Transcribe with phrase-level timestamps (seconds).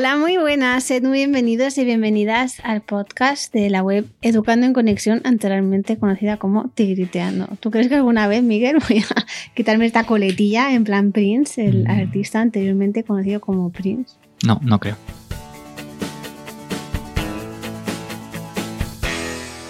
[0.00, 4.72] Hola, muy buenas, sed muy bienvenidos y bienvenidas al podcast de la web Educando en
[4.72, 7.48] Conexión, anteriormente conocida como Tigriteando.
[7.60, 11.84] ¿Tú crees que alguna vez, Miguel, voy a quitarme esta coletilla en plan Prince, el
[11.84, 11.90] Mm.
[11.90, 14.14] artista anteriormente conocido como Prince?
[14.42, 14.96] No, no creo.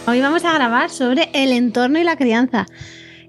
[0.07, 2.67] Hoy vamos a grabar sobre el entorno y la crianza.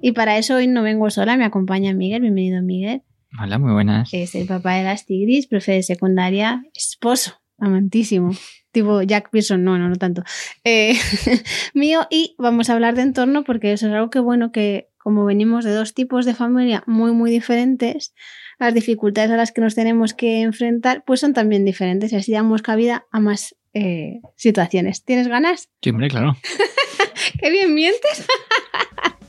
[0.02, 2.22] Y para eso hoy no vengo sola, me acompaña Miguel.
[2.22, 3.02] Bienvenido, Miguel.
[3.40, 4.14] Hola, muy buenas.
[4.14, 8.32] Es el papá de las tigris, profe de secundaria, esposo, amantísimo.
[8.72, 10.24] Tipo Jack Pearson, no, no, no tanto.
[10.64, 10.96] Eh,
[11.74, 15.26] mío, y vamos a hablar de entorno porque eso es algo que bueno que como
[15.26, 18.14] venimos de dos tipos de familia muy, muy diferentes,
[18.60, 22.34] las dificultades a las que nos tenemos que enfrentar pues son también diferentes y así
[22.34, 25.04] damos cabida a más eh, situaciones.
[25.06, 25.70] ¿Tienes ganas?
[25.82, 26.36] Sí, hombre, claro.
[27.40, 28.28] ¡Qué bien mientes!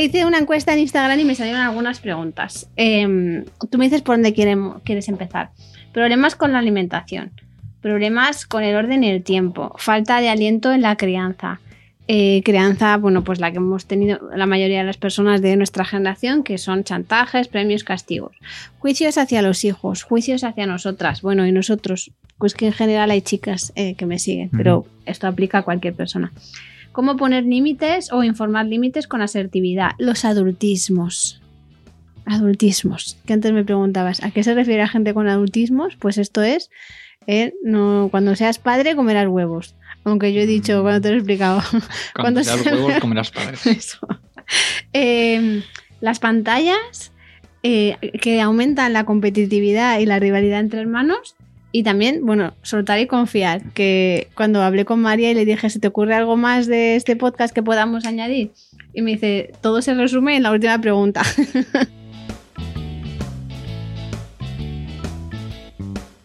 [0.00, 2.70] Hice una encuesta en Instagram y me salieron algunas preguntas.
[2.76, 5.50] Em, tú me dices por dónde quieres empezar.
[5.92, 7.32] Problemas con la alimentación,
[7.82, 11.58] problemas con el orden y el tiempo, falta de aliento en la crianza,
[12.06, 15.84] eh, crianza, bueno, pues la que hemos tenido la mayoría de las personas de nuestra
[15.84, 18.36] generación, que son chantajes, premios, castigos,
[18.78, 23.20] juicios hacia los hijos, juicios hacia nosotras, bueno, y nosotros, pues que en general hay
[23.20, 26.32] chicas eh, que me siguen, pero esto aplica a cualquier persona.
[26.98, 29.92] ¿Cómo poner límites o informar límites con asertividad?
[29.98, 31.40] Los adultismos.
[32.26, 33.16] Adultismos.
[33.24, 35.94] Que antes me preguntabas, ¿a qué se refiere la gente con adultismos?
[35.94, 36.70] Pues esto es,
[37.28, 39.76] eh, no, cuando seas padre comerás huevos.
[40.02, 43.30] Aunque yo he dicho, cuando te lo he explicado, Cuando Cuando seas se- huevos comerás
[43.30, 43.64] padres.
[43.66, 44.00] eso.
[44.92, 45.62] Eh,
[46.00, 47.12] las pantallas
[47.62, 51.36] eh, que aumentan la competitividad y la rivalidad entre hermanos.
[51.70, 53.62] Y también, bueno, soltar y confiar.
[53.74, 57.14] Que cuando hablé con María y le dije, ¿se te ocurre algo más de este
[57.14, 58.52] podcast que podamos añadir?
[58.94, 61.22] Y me dice, todo se resume en la última pregunta.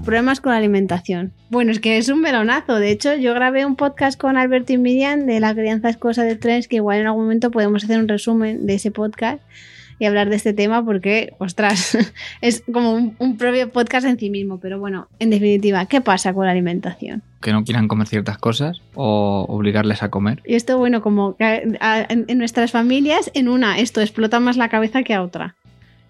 [0.06, 1.32] Problemas con la alimentación.
[1.50, 2.76] Bueno, es que es un melonazo.
[2.76, 6.36] De hecho, yo grabé un podcast con Alberto Miriam de La crianza es cosa de
[6.36, 9.42] tres, que igual en algún momento podemos hacer un resumen de ese podcast
[10.00, 11.98] y hablar de este tema porque, ostras,
[12.42, 14.59] es como un, un propio podcast en sí mismo.
[14.59, 17.22] Pero bueno, en definitiva, ¿qué pasa con la alimentación?
[17.42, 20.42] Que no quieran comer ciertas cosas o obligarles a comer.
[20.46, 25.14] Y esto, bueno, como en nuestras familias, en una esto explota más la cabeza que
[25.14, 25.56] a otra.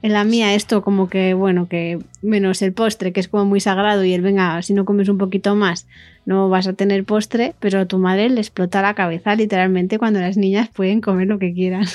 [0.02, 3.62] En la mía esto como que, bueno, que menos el postre, que es como muy
[3.62, 5.88] sagrado y el venga, si no comes un poquito más,
[6.26, 10.20] no vas a tener postre, pero a tu madre le explota la cabeza literalmente cuando
[10.20, 11.86] las niñas pueden comer lo que quieran.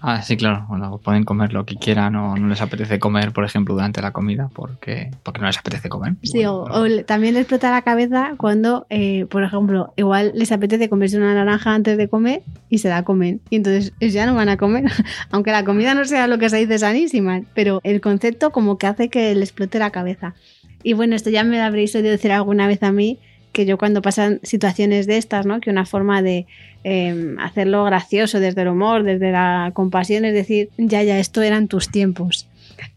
[0.00, 0.64] Ah, sí, claro.
[0.68, 4.12] Bueno, pueden comer lo que quieran o no les apetece comer, por ejemplo, durante la
[4.12, 6.14] comida porque, porque no les apetece comer.
[6.22, 10.52] Sí, o, Bueno, o también le explota la cabeza cuando, eh, por ejemplo, igual les
[10.52, 13.40] apetece comerse una naranja antes de comer y se la comen.
[13.50, 14.84] Y entonces ya no van a comer,
[15.30, 18.86] aunque la comida no sea lo que se dice sanísima, pero el concepto como que
[18.86, 20.34] hace que le explote la cabeza.
[20.82, 23.18] Y bueno, esto ya me lo habréis oído decir alguna vez a mí,
[23.52, 25.60] que yo cuando pasan situaciones de estas, ¿no?
[25.60, 26.46] Que una forma de
[26.84, 31.68] eh, hacerlo gracioso desde el humor, desde la compasión, es decir, ya, ya, esto eran
[31.68, 32.46] tus tiempos.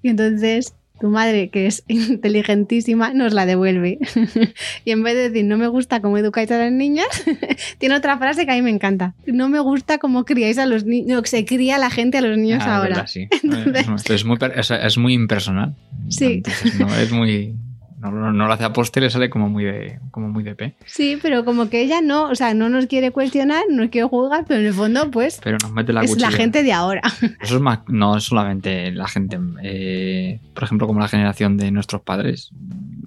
[0.04, 3.98] Y entonces tu madre, que es inteligentísima, nos la devuelve.
[4.86, 7.08] y en vez de decir, no me gusta cómo educáis a las niñas,
[7.80, 9.16] tiene otra frase que a mí me encanta.
[9.26, 12.64] No me gusta cómo criáis a los niños, se cría la gente a los niños
[12.66, 12.90] ah, ahora.
[12.90, 13.28] verdad, sí.
[13.44, 14.38] Entonces- No, muy,
[14.84, 15.76] es muy impersonal.
[16.10, 16.44] Sí.
[16.46, 17.56] Entonces, no, es muy...
[18.02, 20.56] No, no- no lo hace a poste, le sale como muy de, como muy de
[20.56, 20.74] P.
[20.86, 24.08] Sí, pero como que ella no, o sea, no nos quiere cuestionar, no nos quiere
[24.08, 27.02] juzgar, pero en el fondo, pues, Pero nos mete la es la gente de ahora.
[27.42, 31.70] Eso es más, no es solamente la gente, eh, por ejemplo, como la generación de
[31.72, 32.50] nuestros padres.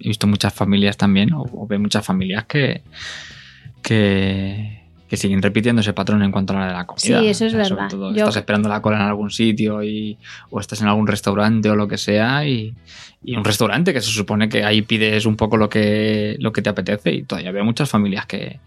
[0.01, 2.83] He visto muchas familias también, o, o veo muchas familias que,
[3.83, 4.84] que,
[5.15, 7.21] que siguen repitiendo ese patrón en cuanto a la de la comida.
[7.21, 7.89] Sí, eso es verdad.
[7.89, 10.19] todo, Yo- Estás esperando la cola en algún sitio y,
[10.51, 12.75] o estás en algún restaurante o lo que sea y,
[13.25, 16.63] y un restaurante que se supone que ahí pides un poco lo que, lo que
[16.63, 18.59] te apetece y todavía veo muchas familias que,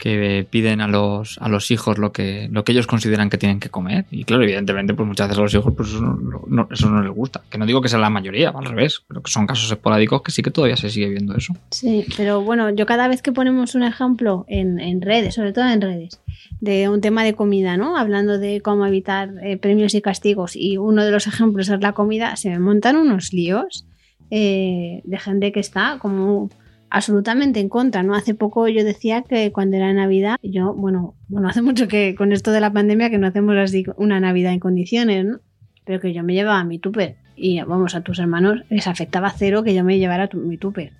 [0.00, 3.60] que piden a los, a los hijos lo que, lo que ellos consideran que tienen
[3.60, 4.06] que comer.
[4.10, 7.02] Y claro, evidentemente, pues muchas veces a los hijos pues eso, no, no- eso no
[7.02, 7.42] les gusta.
[7.50, 10.32] Que no digo que sea la mayoría, al revés, pero que son casos esporádicos que
[10.32, 11.54] sí que todavía se sigue viendo eso.
[11.70, 15.68] Sí, pero bueno, yo cada vez que ponemos un ejemplo en, en redes, sobre todo
[15.68, 16.20] en redes,
[16.60, 17.96] de un tema de comida, ¿no?
[17.96, 21.92] Hablando de cómo evitar eh, premios y castigos, y uno de los ejemplos es la
[21.92, 23.86] comida, se me montan unos líos
[24.30, 26.50] eh, de gente que está como
[26.90, 28.14] absolutamente en contra, ¿no?
[28.14, 32.32] Hace poco yo decía que cuando era Navidad, yo, bueno, bueno, hace mucho que con
[32.32, 35.38] esto de la pandemia que no hacemos así una Navidad en condiciones, ¿no?
[35.84, 39.62] Pero que yo me llevaba mi tupper y vamos, a tus hermanos les afectaba cero
[39.62, 40.92] que yo me llevara tu- mi tupper.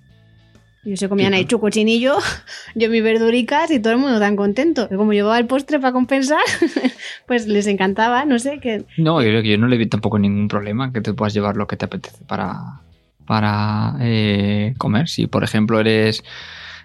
[0.83, 1.57] Ellos se comían ahí claro.
[1.57, 2.15] su cochinillo,
[2.75, 4.87] yo mis verduricas y todo el mundo tan contento.
[4.91, 6.39] Y como llevaba el postre para compensar,
[7.27, 10.47] pues les encantaba, no sé, que No, yo que yo no le vi tampoco ningún
[10.47, 12.81] problema que te puedas llevar lo que te apetece para,
[13.25, 15.07] para eh, comer.
[15.07, 16.23] Si, por ejemplo, eres,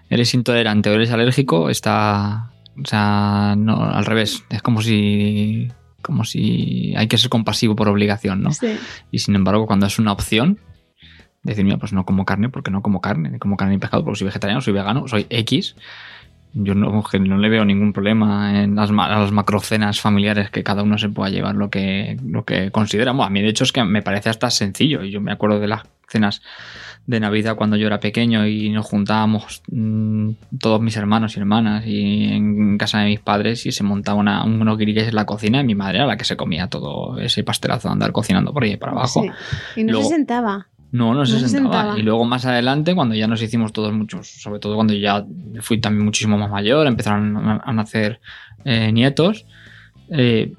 [0.09, 2.51] eres intolerante o eres alérgico, está.
[2.81, 4.43] O sea, no, al revés.
[4.49, 5.69] Es como si.
[6.01, 8.51] Como si hay que ser compasivo por obligación, ¿no?
[8.53, 8.77] sí.
[9.11, 10.57] Y sin embargo, cuando es una opción,
[11.43, 14.19] decir, mira, pues no como carne porque no como carne, como carne ni pescado porque
[14.19, 15.75] soy vegetariano, soy vegano, soy X.
[16.53, 20.81] Yo no, no le veo ningún problema en las, a las macrocenas familiares que cada
[20.81, 23.11] uno se pueda llevar lo que, lo que considera.
[23.11, 25.03] Bueno, a mí, de hecho, es que me parece hasta sencillo.
[25.03, 26.41] Y yo me acuerdo de las cenas
[27.05, 31.83] de Navidad cuando yo era pequeño y nos juntábamos mm, todos mis hermanos y hermanas
[31.85, 35.61] y en casa de mis padres y se montaba una, unos guirillas en la cocina
[35.61, 38.63] y mi madre era la que se comía todo ese pastelazo de andar cocinando por
[38.63, 39.21] ahí y para abajo.
[39.23, 39.29] sí.
[39.81, 40.67] Y no Luego- se sentaba.
[40.89, 41.99] No, no se, No se sentaba.
[41.99, 45.25] Y luego más adelante, cuando ya nos hicimos todos muchos, sobre todo cuando ya
[45.59, 48.21] fui también muchísimo más mayor, empezaron a, a nacer
[48.63, 49.45] eh, nietos,
[50.09, 50.53] eh,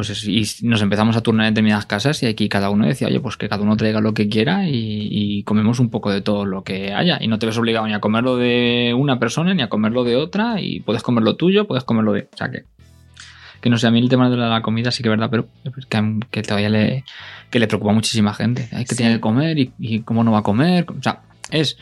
[0.00, 0.26] pues es-
[0.62, 3.36] y nos empezamos a turnar en determinadas casas y aquí cada uno decía, oye, pues
[3.36, 4.72] que cada uno traiga lo que quiera y,
[5.10, 7.18] y comemos un poco de todo lo que haya.
[7.20, 10.16] Y no te ves obligado ni a comerlo de una persona ni a comerlo de
[10.16, 12.28] otra y puedes comer lo tuyo, puedes comerlo de...
[12.32, 12.64] O sea que...
[13.60, 15.46] Que no sé, a mí el tema de la, comida sí que es verdad, pero
[15.90, 17.04] que, que todavía le,
[17.50, 18.68] que le preocupa a muchísima gente.
[18.72, 19.02] Hay que Sí.
[19.02, 20.86] tiene que comer y, y cómo no va a comer.
[20.98, 21.20] O sea,
[21.50, 21.76] es.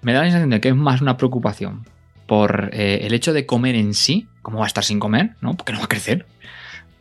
[0.00, 1.84] Me da la sensación de que es más una preocupación
[2.26, 5.54] por eh, el hecho de comer en sí, cómo va a estar sin comer, ¿no?
[5.54, 6.26] Porque no va a crecer.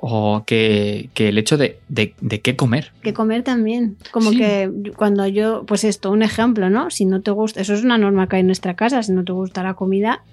[0.04, 2.92] O que, que el hecho de, de, de qué comer.
[3.04, 3.98] Que comer también.
[4.12, 4.38] Como Sí.
[4.40, 6.90] que cuando yo, pues esto, un ejemplo, ¿no?
[6.90, 9.24] Si no te gusta, eso es una norma que hay en nuestra casa, si no
[9.24, 10.24] te gusta la comida,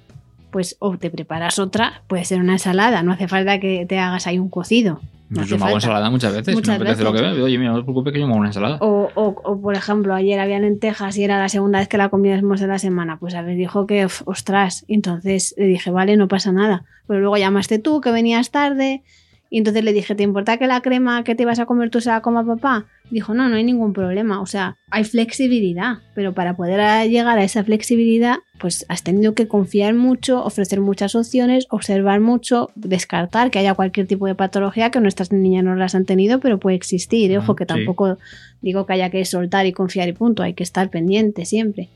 [0.50, 4.26] pues o te preparas otra, puede ser una ensalada, no hace falta que te hagas
[4.26, 5.00] ahí un cocido.
[5.28, 6.54] No yo me hago ensalada muchas veces.
[6.54, 7.44] Muchas me apetece lo que veo.
[7.44, 8.78] Oye, mira, no te preocupes que yo me hago una ensalada.
[8.80, 12.08] O, o, o, por ejemplo, ayer había lentejas y era la segunda vez que la
[12.08, 13.18] comíamos de la semana.
[13.18, 16.84] Pues a ver, dijo que, "Uf, ostras, y entonces le dije, vale, no pasa nada.
[17.06, 19.02] Pero luego llamaste tú, que venías tarde,
[19.50, 22.00] y entonces le dije, ¿te importa que la crema que te vas a comer tú
[22.00, 22.86] se la coma papá?
[23.10, 24.42] Dijo, no, no hay ningún problema.
[24.42, 29.48] O sea, hay flexibilidad, pero para poder llegar a esa flexibilidad, pues has tenido que
[29.48, 35.00] confiar mucho, ofrecer muchas opciones, observar mucho, descartar que haya cualquier tipo de patología que
[35.00, 37.30] nuestras niñas no las han tenido, pero puede existir.
[37.30, 37.38] ¿eh?
[37.38, 37.68] Ojo, que Sí.
[37.68, 38.18] tampoco
[38.60, 41.88] digo que haya que soltar y confiar y punto, hay que estar pendiente siempre.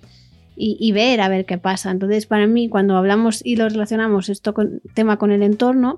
[0.57, 1.91] Y, y ver a ver qué pasa.
[1.91, 5.97] Entonces, para mí, cuando hablamos y lo relacionamos esto con tema con el entorno,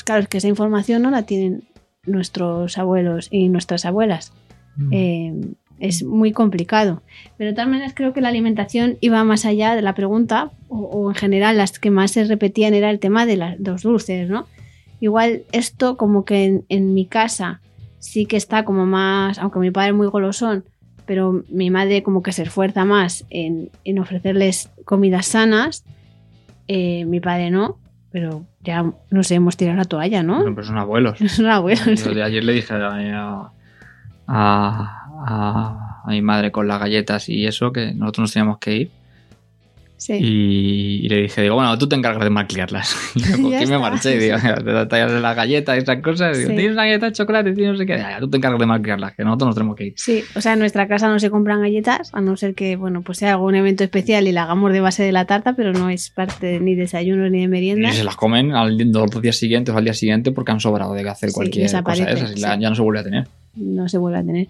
[0.00, 1.64] pues claro, es que esa información no la tienen
[2.06, 4.32] nuestros abuelos y nuestras abuelas.
[4.76, 4.88] Mm.
[4.92, 5.34] Eh,
[5.78, 7.02] es muy complicado.
[7.36, 10.78] Pero de todas maneras creo que la alimentación iba más allá de la pregunta, o,
[10.78, 13.82] o en general las que más se repetían era el tema de, la- de los
[13.82, 14.46] dulces, ¿no?
[15.00, 17.60] Igual esto como que en, en mi casa
[17.98, 20.64] sí que está como más, aunque mi padre es muy golosón,
[21.04, 25.84] pero mi madre como que se esfuerza más en, en ofrecerles comidas sanas,
[26.68, 27.76] eh, mi padre no,
[28.10, 30.36] pero ya no sé, hemos tirado la toalla, ¿no?
[30.40, 31.18] Bueno, pero son abuelos.
[31.28, 32.04] Son abuelos.
[32.04, 33.52] Yo ayer le dije a,
[34.26, 38.74] a- a- a mi madre con las galletas y eso que nosotros nos teníamos que
[38.76, 38.90] ir.
[40.00, 40.14] Sí.
[40.14, 42.96] Y, y le dije, digo, bueno, tú te encargas de malcriarlas.
[43.14, 44.18] Y yo y me marché.
[44.18, 46.38] Digo, te tallas las galletas y esas cosas.
[46.38, 46.56] Digo, Sí.
[46.56, 47.98] tienes una galleta de chocolate, tienes no sé qué.
[47.98, 49.92] Ya, tú te encargas de malcriarlas, que nosotros nos tenemos que ir.
[49.96, 53.02] Sí, o sea, en nuestra casa no se compran galletas, a no ser que, bueno,
[53.02, 55.90] pues sea algún evento especial y la hagamos de base de la tarta, pero no
[55.90, 57.90] es parte de- ni de desayuno ni de merienda.
[57.90, 60.94] Y se las comen al, los días siguientes o al día siguiente porque han sobrado
[60.94, 62.60] de hacer Sí, cualquier cosa de desaparece, esas y la- sí.
[62.62, 63.28] ya no se vuelve a tener.
[63.54, 64.48] No se vuelve a tener.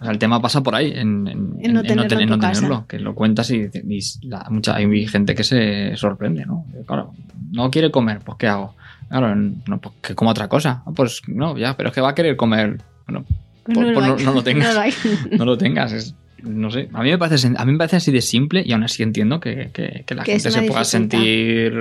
[0.00, 2.20] O sea, el tema pasa por ahí, en, en- En no en- en tenerlo ten-
[2.20, 6.46] en no tenerlo, que lo cuentas y, y la- mucha, hay gente que se sorprende,
[6.46, 6.64] ¿no?
[6.86, 7.12] Claro,
[7.52, 8.74] no quiere comer, pues ¿qué hago?
[9.08, 10.82] Claro, no, pues que coma otra cosa.
[10.86, 12.78] Ah, Pues no, ya, pero es que va a querer comer.
[13.06, 13.24] Bueno,
[13.64, 13.94] Pues hay.
[13.94, 14.68] no- no lo tengas.
[14.68, 14.92] No lo hay.
[15.38, 15.92] no lo tengas.
[15.92, 18.72] es- no sé, a mí, me parece, a mí me parece así de simple y
[18.72, 21.72] aún así entiendo que, que- que la Que gente se una pueda sentir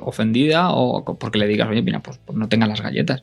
[0.00, 3.22] ofendida o porque le digas, oye, mira, pues, pues no tengas las galletas.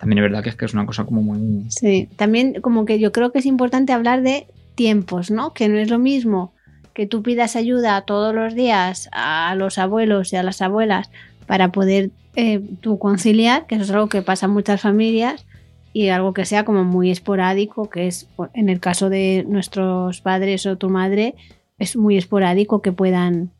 [0.00, 1.64] También es verdad que es que es una cosa como muy...
[1.70, 5.52] Sí, también como que yo creo que es importante hablar de tiempos, ¿no?
[5.54, 6.52] Que no es lo mismo
[6.94, 11.10] que tú pidas ayuda todos los días a los abuelos y a las abuelas
[11.46, 15.44] para poder eh, tú conciliar, que eso es algo que pasa en muchas familias,
[15.92, 20.20] y algo que sea como muy esporádico, que es por- en el caso de nuestros
[20.20, 21.34] padres o tu madre,
[21.78, 23.50] es muy esporádico que puedan,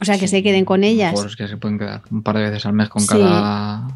[0.00, 1.12] o sea, que Sí, se queden con ellas.
[1.12, 3.08] mejor es que se pueden quedar un par de veces al mes con Sí.
[3.08, 3.86] cada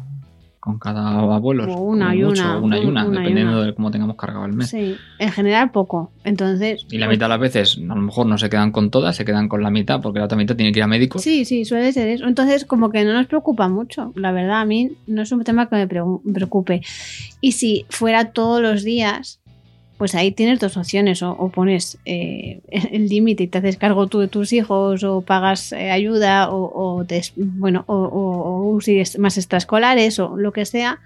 [0.61, 1.65] con cada abuelo.
[1.73, 3.65] O una y una, una y una, una y dependiendo una.
[3.65, 4.69] de cómo tengamos cargado el mes.
[4.69, 6.11] Sí, en general poco.
[6.23, 8.91] Entonces, Y la pues, mitad de las veces, a lo mejor no se quedan con
[8.91, 11.17] todas, se quedan con la mitad, porque la otra mitad tiene que ir a médico.
[11.17, 12.27] Sí, sí, suele ser eso.
[12.27, 14.13] Entonces, como que no nos preocupa mucho.
[14.15, 16.81] La verdad, a mí no es un tema que me preocupe.
[17.41, 19.40] Y si fuera todos los días,
[20.01, 24.17] pues ahí tienes dos opciones, o, pones eh, el límite y te haces cargo tú
[24.17, 30.37] de tus hijos, o pagas eh, ayuda, o, te, bueno, o, sigues más extraescolares, o
[30.37, 31.01] lo que sea,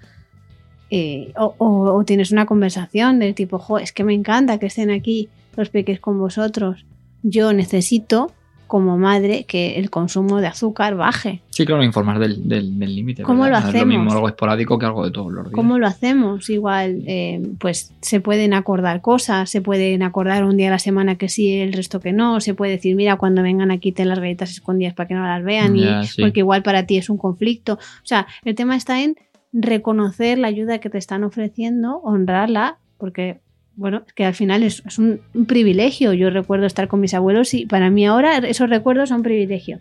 [0.88, 5.68] eh, o, tienes una conversación del tipo, es que me encanta que estén aquí los
[5.68, 6.86] peques con vosotros,
[7.22, 8.32] yo necesito
[8.66, 11.40] como madre que el consumo de azúcar baje.
[11.50, 13.22] Sí, claro, informar del límite.
[13.22, 13.74] ¿Cómo lo hacemos?
[13.74, 15.54] es lo mismo algo esporádico que algo de todos los días.
[15.54, 16.50] ¿Cómo lo hacemos?
[16.50, 21.16] Igual, eh, pues se pueden acordar cosas, se pueden acordar un día a la semana
[21.16, 24.18] que sí, el resto que no, se puede decir, mira, cuando vengan aquí ten las
[24.18, 25.86] galletas escondidas para que no las vean, y,
[26.20, 27.74] porque igual para ti es un conflicto.
[27.74, 29.16] O sea, el tema está en
[29.52, 33.40] reconocer la ayuda que te están ofreciendo, honrarla, porque
[33.76, 36.12] bueno, que al final es, un, privilegio.
[36.12, 39.78] Yo recuerdo estar con mis abuelos y para mí ahora esos recuerdos son privilegio.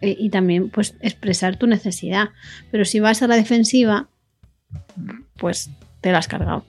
[0.00, 2.30] E, y también, pues, expresar tu necesidad.
[2.70, 4.08] Pero si vas a la defensiva,
[5.38, 5.70] pues
[6.00, 6.64] te lo has cargado.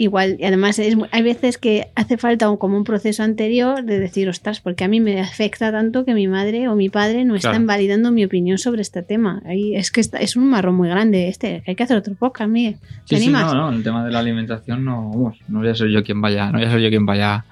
[0.00, 4.28] Igual, y además hay veces que hace falta un, como un proceso anterior de decir,
[4.28, 7.66] ostras, porque a mí me afecta tanto que mi madre o mi padre no están
[7.66, 9.42] validando mi opinión sobre este tema.
[9.44, 12.76] Ahí es que es un marrón muy grande este, hay que hacer otro podcast, Miguel.
[13.04, 16.04] Sí, sí, no, no, el tema de la alimentación no, no voy a ser yo
[16.04, 17.44] quien vaya, no voy a ser yo quien vaya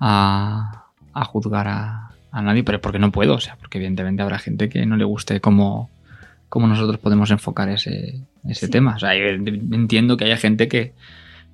[0.00, 4.22] a, a juzgar a, a, nadie, pero es porque no puedo, o sea, porque evidentemente
[4.22, 5.90] habrá gente que no le guste cómo,
[6.48, 8.96] cómo nosotros podemos enfocar ese, ese tema.
[8.96, 10.92] O sea, entiendo que haya gente que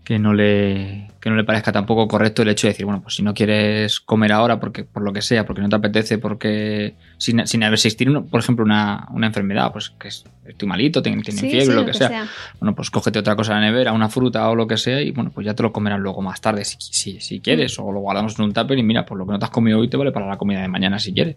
[0.09, 3.17] que no le que no le parezca tampoco correcto el hecho de decir, bueno, pues
[3.17, 6.95] si no quieres comer ahora porque por lo que sea, porque no te apetece, porque
[7.19, 11.93] sin, sin existir, por ejemplo, una, enfermedad, pues que estoy malito, tengo, fiebre, lo, que,
[11.93, 12.27] sea.
[12.59, 15.11] Bueno, pues cógete otra cosa en la nevera, una fruta o lo que sea y
[15.11, 18.01] bueno, pues ya te lo comerás luego más tarde si, si, si quieres o lo
[18.01, 19.99] guardamos en un tupper y mira, pues lo que no te has comido hoy te
[19.99, 21.37] vale para la comida de mañana si quieres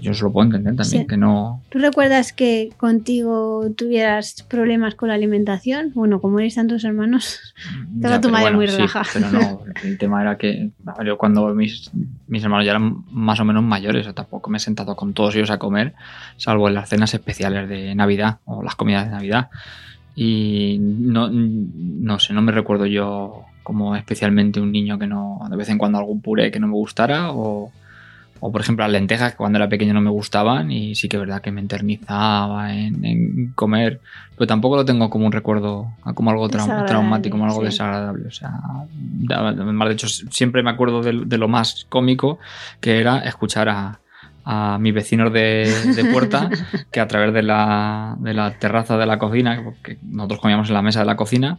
[0.00, 1.62] yo eso lo puedo entender también, que no...
[1.70, 5.92] ¿Tú recuerdas que contigo tuvieras problemas con la alimentación?
[5.94, 7.54] Bueno, como eres tantos hermanos,
[7.96, 9.06] estaba tu madre muy relajada.
[9.12, 10.70] pero no, el tema era que
[11.04, 11.90] yo cuando mis,
[12.26, 15.34] mis hermanos ya eran más o menos mayores, o tampoco me he sentado con todos
[15.36, 15.94] ellos a comer,
[16.36, 19.48] salvo en las cenas especiales de Navidad o las comidas de Navidad.
[20.14, 25.56] Y no, no sé, no me recuerdo yo como especialmente un niño que no, de
[25.56, 27.70] vez en cuando algún puré que no me gustara o
[28.40, 31.16] o por ejemplo las lentejas, que cuando era pequeño no me gustaban y sí que
[31.16, 34.00] es verdad que me enternizaba en, comer,
[34.36, 38.28] pero tampoco lo tengo como un recuerdo, como algo traumático, como algo desagradable.
[38.28, 38.52] O sea,
[39.30, 42.38] además de hecho siempre me acuerdo de, lo más cómico
[42.80, 44.00] que era escuchar a,
[44.50, 46.48] a mis vecinos de, puerta
[46.90, 50.74] que a través de la, de la terraza de la cocina, que nosotros comíamos en
[50.74, 51.58] la mesa de la cocina,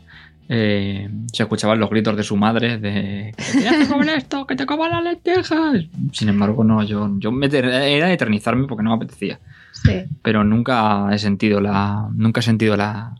[0.49, 4.55] eh, se escuchaban los gritos de su madre de que tienes que comer esto, que
[4.55, 5.85] te coman las lentejas.
[6.13, 9.39] Sin embargo, no, yo, yo me era eternizarme porque no me apetecía.
[9.71, 10.05] Sí.
[10.23, 12.09] Pero nunca he sentido la.
[12.15, 13.13] Nunca he sentido la,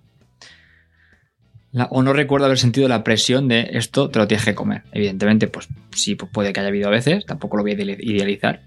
[1.92, 4.82] o no recuerdo haber sentido la presión de esto te lo tienes que comer.
[4.92, 8.62] Evidentemente, pues sí, pues puede que haya habido a veces, tampoco lo voy a idealizar,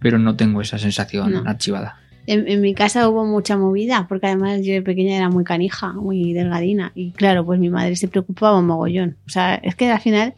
[0.00, 4.74] pero no tengo esa sensación archivada en, mi casa hubo mucha movida, porque además yo
[4.74, 6.92] de pequeña era muy canija, muy delgadina.
[6.94, 9.16] Y claro, pues mi madre se preocupaba un mogollón.
[9.26, 10.34] O sea, es que al final,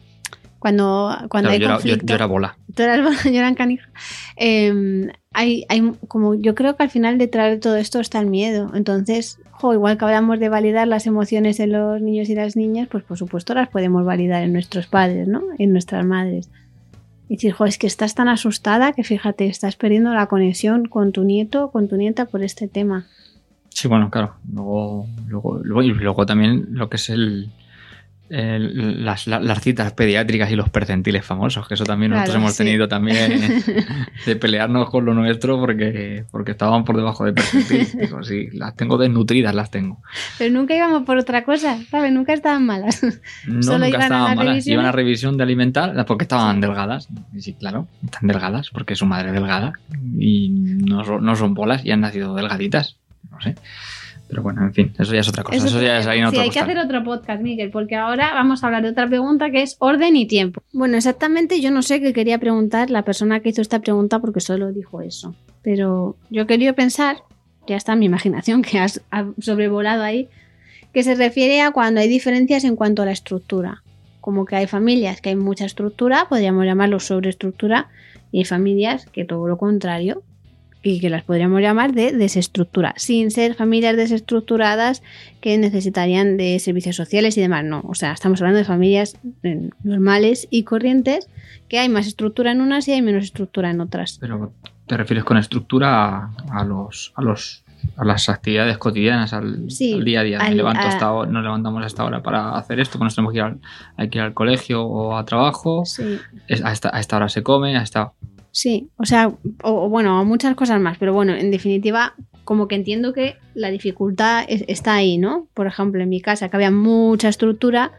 [0.59, 2.57] cuando, cuando hay yo, conflicto, yo, era bola.
[2.75, 3.89] Tú eras bola, yo era canija.
[4.37, 8.27] Em, hay, hay, como yo creo que al final detrás de todo esto está el
[8.27, 8.71] miedo.
[8.73, 12.87] Entonces, jo, igual que hablamos de validar las emociones en los niños y las niñas,
[12.89, 15.41] pues por supuesto las podemos validar en nuestros padres, ¿no?
[15.57, 16.49] En nuestras madres.
[17.31, 21.23] Y decir, es que estás tan asustada que fíjate, estás perdiendo la conexión con tu
[21.23, 23.07] nieto con tu nieta por este tema.
[23.69, 24.33] Sí, bueno, claro.
[24.51, 27.49] Luego, luego, luego, y luego también lo que es el,
[28.31, 33.63] las, citas pediátricas y los percentiles famosos, que eso también nosotros hemos tenido también
[34.25, 37.97] de pelearnos con lo nuestro porque, porque estaban por debajo de percentiles.
[37.97, 40.01] Digo, sí, las tengo desnutridas, las tengo.
[40.37, 42.13] Pero nunca íbamos por otra cosa, ¿sabes?
[42.13, 43.03] Nunca estaban malas.
[43.45, 44.65] No, Solo nunca estaban malas.
[44.65, 47.09] Iban a revisión de alimentar porque estaban delgadas.
[47.35, 49.73] Y sí, claro, están delgadas porque su madre es delgada
[50.17, 52.97] y no, no son bolas y han nacido delgaditas.
[53.29, 53.55] No sé.
[54.31, 55.57] Pero bueno, en fin, eso ya es otra cosa.
[55.57, 58.67] Eso, ya es ahí Sí, hay que hacer otro podcast, Miguel, porque ahora vamos a
[58.67, 60.63] hablar de otra pregunta que es orden y tiempo.
[60.71, 64.39] Bueno, exactamente yo no sé qué quería preguntar la persona que hizo esta pregunta porque
[64.39, 65.35] solo dijo eso.
[65.63, 67.17] Pero yo quería pensar,
[67.67, 69.01] ya está mi imaginación que has
[69.39, 70.29] sobrevolado ahí,
[70.93, 73.83] que se refiere a cuando hay diferencias en cuanto a la estructura.
[74.21, 77.89] Como que hay familias que hay mucha estructura, podríamos llamarlo sobreestructura,
[78.31, 80.23] y hay familias que todo lo contrario,
[80.83, 85.03] y que las podríamos llamar de desestructura, sin ser familias desestructuradas
[85.41, 87.63] que necesitarían de servicios sociales y demás.
[87.65, 91.27] No, o sea, estamos hablando de familias eh, normales y corrientes
[91.67, 94.17] que hay más estructura en unas y hay menos estructura en otras.
[94.19, 94.53] Pero
[94.87, 97.63] te refieres con estructura a, los, a los
[97.97, 100.37] a las actividades cotidianas, al, Sí, al día a día.
[100.39, 103.31] Me levanto a- hasta ahora- nos levantamos hasta ahora para hacer esto, pues nos tenemos
[103.33, 103.57] que ir al,
[103.97, 105.83] hay que ir al colegio o a trabajo.
[105.85, 106.19] Sí.
[106.47, 108.11] Es- a, esta, a esta hora se come, a esta.
[108.51, 109.29] Sí, o sea,
[109.63, 113.71] o, o bueno, muchas cosas más, pero bueno, en definitiva, como que entiendo que la
[113.71, 115.47] dificultad es- está ahí, ¿no?
[115.53, 117.91] Por ejemplo, en mi casa, que había mucha estructura,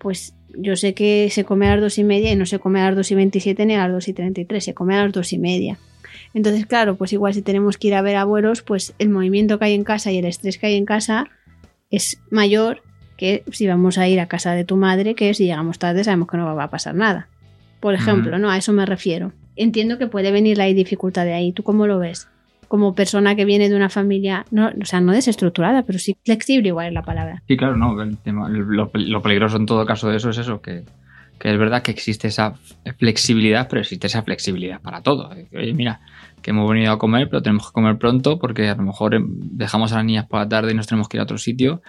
[0.00, 2.80] pues yo sé que se come a las dos y media y no se come
[2.80, 4.96] a las dos y veintisiete ni a las dos y treinta y tres, se come
[4.96, 5.78] a las dos y media.
[6.34, 9.66] Entonces, claro, pues igual si tenemos que ir a ver abuelos, pues el movimiento que
[9.66, 11.28] hay en casa y el estrés que hay en casa
[11.90, 12.82] es mayor
[13.16, 16.28] que si vamos a ir a casa de tu madre, que si llegamos tarde sabemos
[16.28, 17.28] que no va a pasar nada.
[17.80, 18.38] Por ejemplo.
[18.38, 18.50] ¿no?
[18.50, 19.32] A eso me refiero.
[19.56, 21.52] Entiendo que puede venir la dificultad de ahí.
[21.52, 22.28] ¿Tú cómo lo ves?
[22.68, 26.68] Como persona que viene de una familia, no, o sea, no desestructurada, pero sí flexible,
[26.68, 27.42] igual es la palabra.
[27.48, 28.00] Sí, claro, no.
[28.02, 30.84] el tema- lo, lo peligroso en todo caso de eso es eso, que,
[31.38, 32.54] que es verdad que existe esa
[32.98, 35.30] flexibilidad, pero existe esa flexibilidad para todo.
[35.30, 36.00] Oye, mira,
[36.42, 39.26] que hemos venido a comer, pero tenemos que comer pronto porque a lo mejor em,
[39.40, 41.82] dejamos a las niñas por la tarde y nos tenemos que ir a otro sitio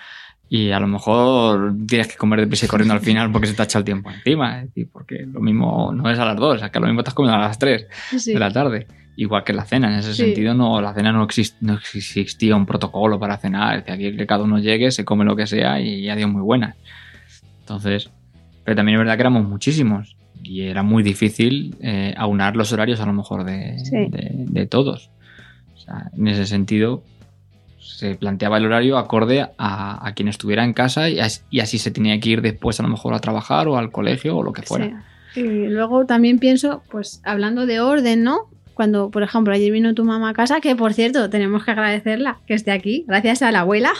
[0.49, 3.61] y a lo mejor tienes que comer deprisa y corriendo al final porque se te
[3.61, 4.61] ha echado el tiempo encima.
[4.63, 7.37] Decir, porque lo mismo no es a las dos, es que lo mismo estás comiendo
[7.37, 7.85] a las tres
[8.17, 8.33] Sí.
[8.33, 8.87] de la tarde.
[9.15, 10.23] Igual que la cena, en ese Sí.
[10.23, 13.79] sentido, no, la cena no, exist- no existía un protocolo para cenar.
[13.79, 16.41] Es decir, aquí que cada uno llegue, se come lo que sea y adiós muy
[16.41, 16.75] buena.
[17.61, 18.09] Entonces,
[18.63, 22.99] pero también es verdad que éramos muchísimos y era muy difícil eh, aunar los horarios
[23.01, 23.95] a lo mejor de, Sí.
[24.09, 25.11] de- de todos.
[25.75, 27.03] O sea, en ese sentido,
[27.79, 31.77] se planteaba el horario acorde a, a quien estuviera en casa y, as- y así
[31.79, 34.53] se tenía que ir después a lo mejor a trabajar o al colegio o lo
[34.53, 35.03] que fuera.
[35.33, 35.41] Sí.
[35.41, 38.49] Y luego también pienso, pues hablando de orden, ¿no?
[38.73, 42.39] Cuando, por ejemplo, ayer vino tu mamá a casa, que por cierto, tenemos que agradecerla
[42.47, 43.91] que esté aquí, gracias a la abuela.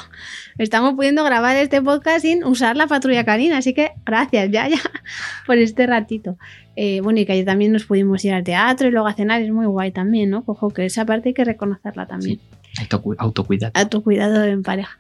[0.58, 4.78] Estamos pudiendo grabar este podcast sin usar la patrulla canina, así que gracias, ya, ya,
[5.46, 6.38] por este ratito.
[6.78, 9.42] Eh, bueno, y que ayer también nos pudimos ir al teatro y luego a cenar,
[9.42, 10.46] es muy guay también, ¿no?
[10.46, 12.40] Cojo que esa parte hay que reconocerla también.
[12.80, 13.72] Autocu- Autocuidado.
[13.76, 14.98] A tu cuidado en pareja.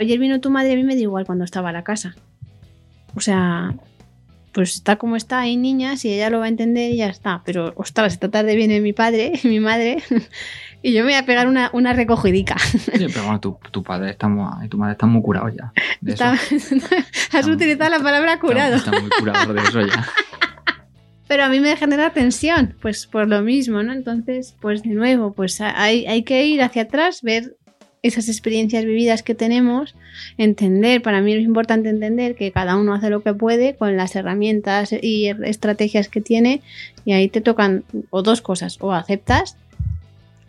[0.00, 2.14] Ayer vino tu madre, a mí me da igual cuando estaba a la casa.
[3.14, 3.74] O sea,
[4.52, 7.42] pues está como está, hay niñas y ella lo va a entender y ya está.
[7.44, 10.02] Pero, ostras, esta tarde viene mi padre y mi madre
[10.82, 12.58] y yo me voy a pegar una, una recogidica.
[12.58, 15.72] Sí, pero bueno, tu, tu padre está muy, tu madre están muy curados ya.
[16.06, 18.76] Está- Has Está- utilizado la palabra curado.
[18.76, 20.06] Está, está muy curador de eso ya.
[21.30, 23.92] Pero a mí me genera tensión, pues por lo mismo, ¿no?
[23.92, 27.56] Entonces, pues de nuevo, pues hay, hay que ir hacia atrás, ver
[28.02, 29.94] esas experiencias vividas que tenemos,
[30.38, 34.16] entender, para mí es importante entender que cada uno hace lo que puede con las
[34.16, 36.62] herramientas y estrategias que tiene
[37.04, 39.56] y ahí te tocan o dos cosas, o aceptas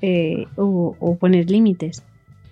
[0.01, 2.01] eh, o, o pones límites.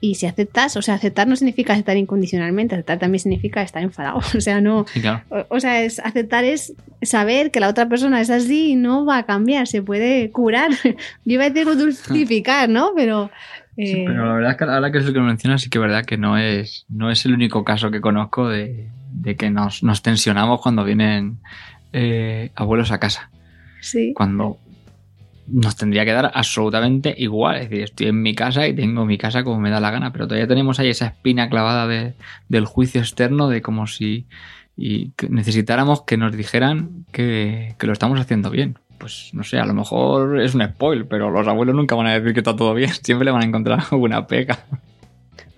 [0.02, 4.18] Y si aceptas, o sea, aceptar no significa aceptar incondicionalmente, aceptar también significa estar enfadado,
[4.38, 5.24] o sea, no, Sí, claro.
[5.30, 9.06] o, o sea, es, aceptar es saber que la otra persona es así y no
[9.06, 10.72] va a cambiar, se puede curar.
[10.84, 10.94] Yo
[11.26, 12.92] iba a decir dulcificar, ¿no?
[12.96, 13.30] Pero.
[13.76, 15.78] Sí, eh, pero la verdad es que ahora que es lo que mencionas, sí que
[15.78, 19.50] es verdad que no es, no es el único caso que conozco de, de que
[19.50, 21.38] nos, nos tensionamos cuando vienen
[21.94, 23.30] eh, abuelos a casa.
[23.82, 24.14] sí.
[24.14, 24.58] Cuando
[25.52, 27.58] nos tendría que dar absolutamente igual.
[27.58, 30.12] Es decir, estoy en mi casa y tengo mi casa como me da la gana,
[30.12, 32.14] pero todavía tenemos ahí esa espina clavada de-
[32.48, 34.26] del juicio externo de como si
[34.78, 38.78] y necesitáramos que nos dijeran que, que lo estamos haciendo bien.
[38.98, 42.14] Pues no sé, a lo mejor es un spoil, pero los abuelos nunca van a
[42.20, 42.90] decir que está todo bien.
[43.04, 44.60] Siempre le van a encontrar alguna pega.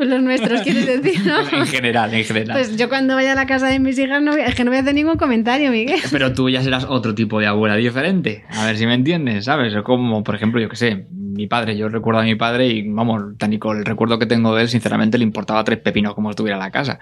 [0.02, 1.40] Los nuestros, quieres decir, ¿no?
[1.60, 2.58] En general, en general.
[2.58, 4.72] Pues yo cuando vaya a la casa de mis hijas, no voy- es que no
[4.72, 6.00] voy a hacer ningún comentario, Miguel.
[6.12, 8.44] Pero tú ya serás otro tipo de abuela diferente.
[8.50, 9.74] A ver si me entiendes, ¿sabes?
[9.74, 11.78] Es como, por ejemplo, yo que sé, mi padre.
[11.78, 15.18] Yo recuerdo a mi padre y, vamos, Tánico, el recuerdo que tengo de él, sinceramente,
[15.18, 17.00] le importaba tres pepinos como estuviera la casa.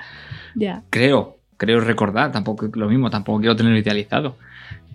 [0.55, 0.83] Ya.
[0.89, 4.35] Creo, creo recordar, tampoco lo mismo, tampoco quiero tenerlo idealizado.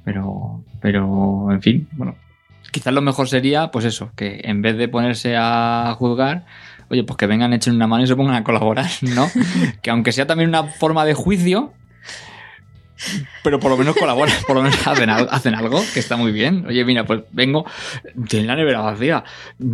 [0.04, 2.16] Pero, pero, en fin, bueno.
[2.70, 6.44] Quizás lo mejor sería, pues eso, que en vez de ponerse a juzgar,
[6.90, 9.30] oye, pues que vengan, echen una mano y se pongan a colaborar, ¿no?
[9.82, 11.72] que aunque sea también una forma de juicio,
[13.42, 16.64] pero por lo menos colaboran, por lo menos hacen, hacen algo que está muy bien.
[16.66, 17.66] Oye, mira, pues vengo,
[18.28, 19.24] tiene la nevera vacía,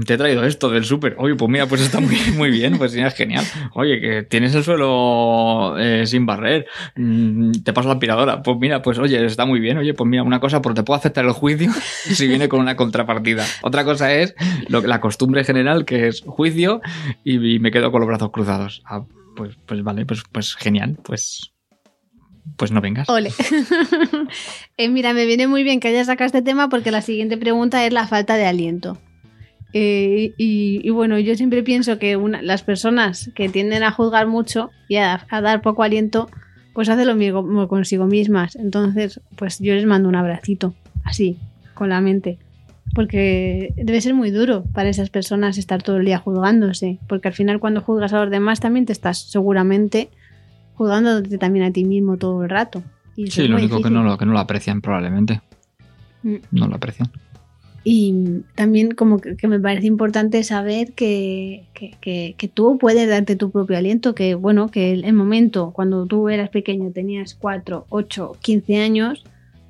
[0.06, 1.14] te he traído esto del súper.
[1.18, 3.44] Oye, pues mira, pues está muy, muy bien, pues sí, es genial.
[3.74, 6.66] Oye, que tienes el suelo eh, sin barrer,
[6.96, 8.42] mm, te paso la aspiradora.
[8.42, 9.78] Pues mira, pues oye, está muy bien.
[9.78, 12.76] Oye, pues mira, una cosa, pero te puedo aceptar el juicio si viene con una
[12.76, 13.44] contrapartida.
[13.62, 14.34] Otra cosa es
[14.68, 16.80] la costumbre general, que es juicio,
[17.24, 18.82] y, y me quedo con los brazos cruzados.
[18.84, 19.04] Ah,
[19.36, 21.49] pues, pues vale, pues, pues genial, pues,
[22.56, 23.08] pues no vengas.
[23.08, 23.30] Ole.
[24.76, 27.84] Eh, mira, me viene muy bien que hayas sacado este tema porque la siguiente pregunta
[27.84, 28.96] es la falta de aliento.
[29.72, 34.70] Eh, y, bueno, yo siempre pienso que una- las personas que tienden a juzgar mucho
[34.88, 36.28] y a, a dar poco aliento,
[36.72, 38.56] pues hacen lo mismo consigo mismas.
[38.56, 40.74] Entonces, pues yo les mando un abracito,
[41.04, 41.36] así,
[41.74, 42.38] con la mente.
[42.94, 46.98] Porque debe ser muy duro para esas personas estar todo el día juzgándose.
[47.06, 50.08] Porque al final cuando juzgas a los demás también te estás seguramente
[50.80, 52.82] juzgándote también a ti mismo todo el rato.
[53.14, 55.42] Y Sí, lo único que no, lo, que no lo aprecian probablemente.
[56.22, 56.36] Mm.
[56.52, 57.10] No lo aprecian.
[57.84, 63.06] Y también como que, que me parece importante saber que, que- que- que tú puedes
[63.10, 67.34] darte tu propio aliento, que bueno, que el, el momento cuando tú eras pequeño, tenías
[67.34, 69.24] 4, 8, 15 años,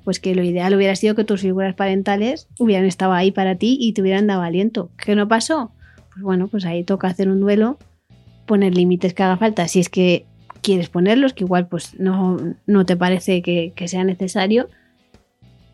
[0.05, 3.77] pues que lo ideal hubiera sido que tus figuras parentales hubieran estado ahí para ti
[3.81, 4.89] y te hubieran dado aliento.
[4.97, 5.71] ¿Qué no pasó?
[6.13, 7.77] Pues bueno, pues ahí toca hacer un duelo,
[8.45, 10.25] poner límites que haga falta, si es que
[10.61, 14.69] quieres ponerlos, que igual pues no, no te parece que, que sea necesario,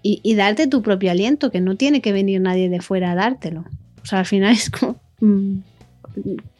[0.03, 3.15] y, y darte tu propio aliento, que no tiene que venir nadie de fuera a
[3.15, 3.65] dártelo.
[4.01, 5.57] O sea, al final es como mm,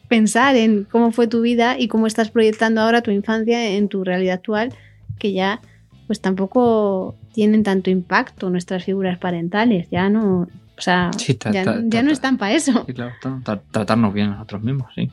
[0.08, 4.04] pensar en cómo fue tu vida y cómo estás proyectando ahora tu infancia en tu
[4.04, 4.74] realidad actual,
[5.18, 5.60] que ya
[6.06, 10.40] pues tampoco tienen tanto impacto nuestras figuras parentales, ya no,
[10.76, 12.84] o sea, Sí, ta- ya, ta- ya ta- no están para eso.
[12.86, 13.12] Sí, claro.
[13.22, 15.10] tra- tra- tratarnos bien a nosotros mismos, sí.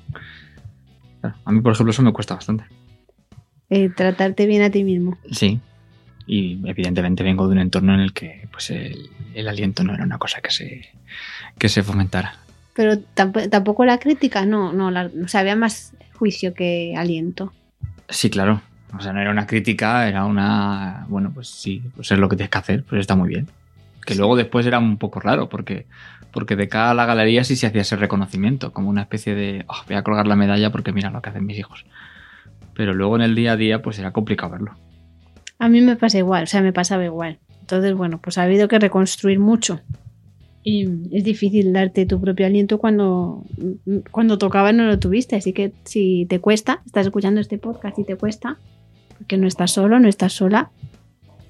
[1.22, 2.64] Claro, A mí, por ejemplo, eso me cuesta bastante.
[3.70, 5.18] Eh, tratarte bien a ti mismo.
[5.32, 5.60] Sí.
[6.28, 10.04] Y evidentemente vengo de un entorno en el que pues el, el aliento no era
[10.04, 10.90] una cosa que se,
[11.58, 12.36] que se fomentara.
[12.74, 17.54] Pero tamp- tampoco la crítica, no, no, la- o sea, había más juicio que aliento.
[18.10, 18.62] Sí, claro.
[18.98, 21.06] O sea, no era una crítica, era una.
[21.10, 23.48] Bueno, pues sí, pues es lo que tienes que hacer, pues está muy bien.
[24.06, 25.86] Que luego después era un poco raro, porque,
[26.32, 29.66] porque de cada la galería sí se hacía ese reconocimiento, como una especie de.
[29.68, 31.86] "Oh, voy a colgar la medalla porque mira lo que hacen mis hijos.
[32.76, 34.76] Pero luego en el día a día, pues era complicado verlo.
[35.58, 37.40] A mí me pasa igual, o sea, me pasaba igual.
[37.62, 39.82] Entonces, bueno, pues ha habido que reconstruir mucho.
[40.64, 43.44] Y es difícil darte tu propio aliento cuando,
[44.12, 45.36] cuando tocaba no lo tuviste.
[45.36, 48.58] Así que si te cuesta, estás escuchando este podcast y te cuesta,
[49.18, 50.72] porque no estás solo, no estás sola,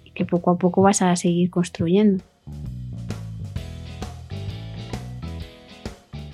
[0.04, 2.24] y que poco a poco vas a seguir construyendo.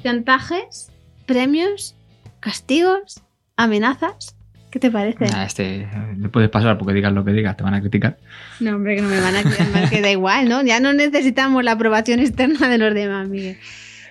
[0.03, 0.91] Chantajes,
[1.25, 1.95] premios,
[2.39, 3.21] castigos,
[3.55, 4.35] amenazas.
[4.71, 5.25] ¿Qué te parece?
[5.25, 8.17] Nah, este, le puedes pasar porque digas lo que digas, te van a criticar.
[8.61, 10.63] No, hombre, que no me van a quedar que da igual, ¿no?
[10.63, 13.57] Ya no necesitamos la aprobación externa de los demás, Miguel.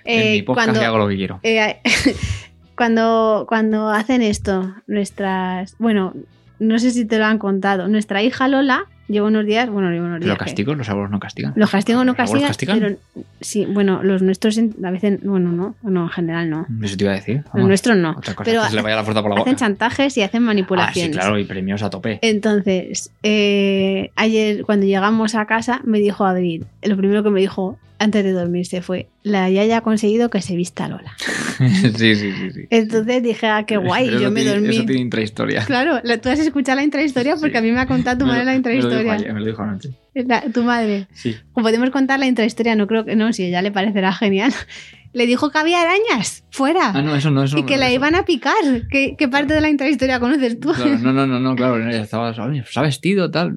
[0.04, 1.40] en Eh, mi podcast cuando, hago lo que quiero.
[1.42, 1.80] eh,
[2.76, 5.74] cuando, cuando hacen esto, nuestras.
[5.78, 6.14] Bueno,
[6.58, 7.88] no sé si te lo han contado.
[7.88, 9.68] Nuestra hija Lola lleva unos días.
[9.68, 10.28] Bueno, lleva unos días.
[10.28, 10.76] ¿Los castigos?
[10.78, 11.52] ¿Los abuelos no castigan?
[11.56, 12.78] Los castigos no ¿Los castigan, castigan?
[12.80, 12.96] pero
[13.40, 16.66] sí, bueno, los nuestros a veces, bueno, no, no, en general no.
[16.82, 17.42] Eso te iba a decir.
[17.54, 18.10] Los nuestros no.
[18.12, 19.50] Otra cosa, Pero que se le vaya la fuerza por la boca.
[19.50, 21.16] Hacen chantajes y hacen Ah, sí, manipulaciones.
[21.16, 22.18] claro, y premios a tope.
[22.22, 27.78] Entonces, eh, ayer cuando llegamos a casa me dijo Abril, lo primero que me dijo
[27.98, 31.14] antes de dormirse fue, la Yaya ha conseguido que se vista Lola.
[31.58, 32.66] sí, sí, sí, sí.
[32.70, 34.76] Entonces dije, ah, qué guay, Pero yo eso me tiene- dormí.
[34.76, 35.64] Eso tiene intrahistoria.
[35.66, 37.56] Claro, la- tú has escuchado la intrahistoria porque Sí.
[37.58, 39.32] a mí me ha contado tu Me madre lo- la Me lo dijo intrahistoria.
[39.34, 39.90] me lo dijo anoche.
[40.14, 41.06] La- tu madre.
[41.12, 41.36] Sí.
[41.52, 44.52] O podemos contar la intrahistoria, no creo que no, si ella le parecerá genial.
[45.12, 47.86] Le dijo que había arañas fuera Ah, no, eso no, eso y no, que la
[47.86, 48.54] eso- iban a picar.
[48.92, 50.72] ¿Qué, qué parte de la intrahistoria conoces tú?
[50.72, 53.56] Claro, no, no, no, no, claro, ella estaba, "Oye, se ha vestido, tal.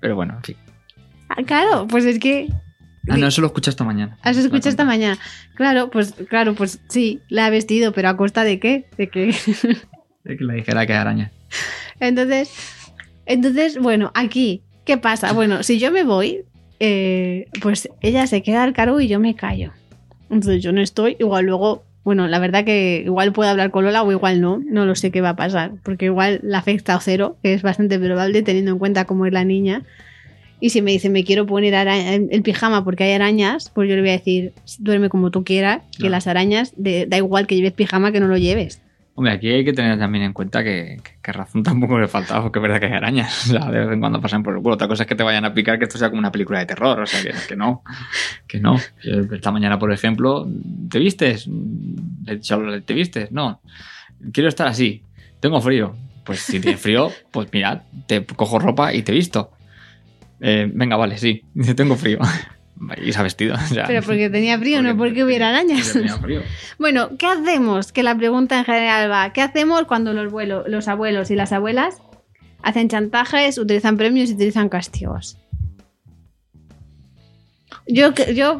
[0.00, 0.56] Pero bueno, en fin.
[1.30, 2.48] Ah, claro, pues es que
[3.10, 4.16] Ah, no, eso lo escuché esta mañana.
[4.22, 5.18] ¿Has Lo escuchado esta mañana?
[5.54, 8.86] Claro, pues claro, pues sí, la ha vestido, pero a costa de qué?
[8.96, 9.34] De que
[10.24, 11.32] De que le dijera que hay araña.
[11.98, 12.52] entonces,
[13.26, 15.32] entonces, bueno, aquí, ¿qué pasa?
[15.32, 16.44] Bueno, si yo me voy,
[16.78, 19.72] eh, pues ella se queda al cargo y yo me callo.
[20.30, 24.02] Entonces yo no estoy, igual luego, bueno, la verdad que igual puedo hablar con Lola
[24.02, 27.00] o igual no, no lo sé qué va a pasar, porque igual la afecta a
[27.00, 29.82] cero, que es bastante probable teniendo en cuenta cómo es la niña.
[30.60, 31.72] Y si me dice, me quiero poner
[32.30, 35.82] el pijama porque hay arañas, pues yo le voy a decir, duerme como tú quieras,
[35.98, 38.82] que las arañas, de- da igual que lleves pijama que no lo lleves.
[39.14, 42.40] Hombre, aquí hay que tener también en cuenta que, que- que razón tampoco le falta,
[42.42, 43.46] porque es verdad que hay arañas.
[43.48, 44.74] O sea, de vez en cuando pasan por el culo.
[44.76, 46.66] Otra cosa es que te vayan a picar, que esto sea como una película de
[46.66, 47.00] terror.
[47.00, 47.82] O sea, que, que no.
[48.46, 48.76] Que no.
[49.32, 50.48] Esta mañana, por ejemplo,
[50.90, 51.48] ¿te vistes?
[52.86, 53.32] ¿te vistes?
[53.32, 53.60] No.
[54.32, 55.02] Quiero estar así.
[55.40, 55.94] Tengo frío.
[56.24, 59.50] Pues si tienes frío, pues mira, te cojo ropa y te visto.
[60.40, 61.42] Eh, venga, vale, sí.
[61.76, 62.18] Tengo frío.
[63.04, 63.54] Y se ha vestido.
[63.62, 65.92] o sea, Pero porque tenía frío, no porque hubiera arañas.
[65.92, 66.40] tenía frío.
[66.78, 67.92] Bueno, ¿qué hacemos?
[67.92, 71.52] Que la pregunta en general va, ¿qué hacemos cuando los, vuelo- los abuelos y las
[71.52, 71.98] abuelas
[72.62, 75.36] hacen chantajes, utilizan premios y utilizan castigos?
[77.86, 78.12] Yo,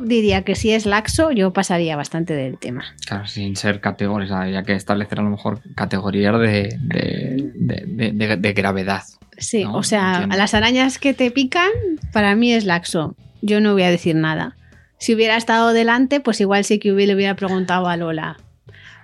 [0.02, 2.84] diría que si es laxo, yo pasaría bastante del tema.
[3.06, 8.12] Claro, sin ser categorías, habría que establecer a lo mejor categorías de, de, de- de-
[8.12, 9.02] de- de gravedad.
[9.40, 10.34] Sí, No, o sea, entiendo.
[10.34, 11.70] a las arañas que te pican,
[12.12, 13.16] para mí es laxo.
[13.42, 14.56] Yo no voy a decir nada.
[14.98, 18.36] Si hubiera estado delante, pues igual sí que hubiera, le hubiera preguntado a Lola.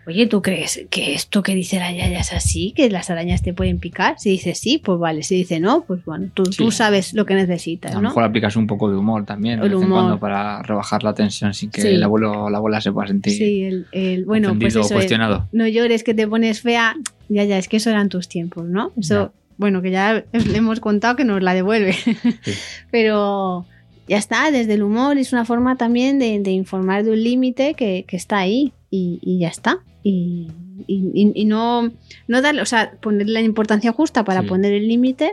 [0.08, 2.72] Oye, ¿tú crees que esto que dice la yaya es así?
[2.76, 4.14] ¿Que las arañas te pueden picar?
[4.20, 5.24] Si dice sí, pues vale.
[5.24, 6.58] Si dice no, pues bueno, tú, Sí.
[6.58, 8.08] tú sabes lo que necesitas, A lo ¿no?
[8.10, 9.98] mejor aplicas un poco de humor también, de El vez en humor.
[10.02, 11.88] cuando, para rebajar la tensión sin que Sí.
[11.88, 14.86] el abuelo la abuela se pueda sentir Sí, el, el- bueno, pues eso.
[14.86, 15.48] el- cuestionado.
[15.50, 16.94] no llores que te pones fea.
[17.28, 18.92] Ya, ya, es que eso eran tus tiempos, ¿no?
[18.96, 21.94] Eso, bueno, que ya le hemos contado que nos la devuelve.
[22.90, 23.66] Pero
[24.08, 27.74] ya está, desde el humor es una forma también de, de informar de un límite
[27.74, 29.78] que, que está ahí y, y ya está.
[30.02, 30.48] Y,
[30.86, 31.90] y- y- y no,
[32.28, 34.46] no darle, o sea, ponerle la importancia justa para Sí.
[34.48, 35.32] poner el límite,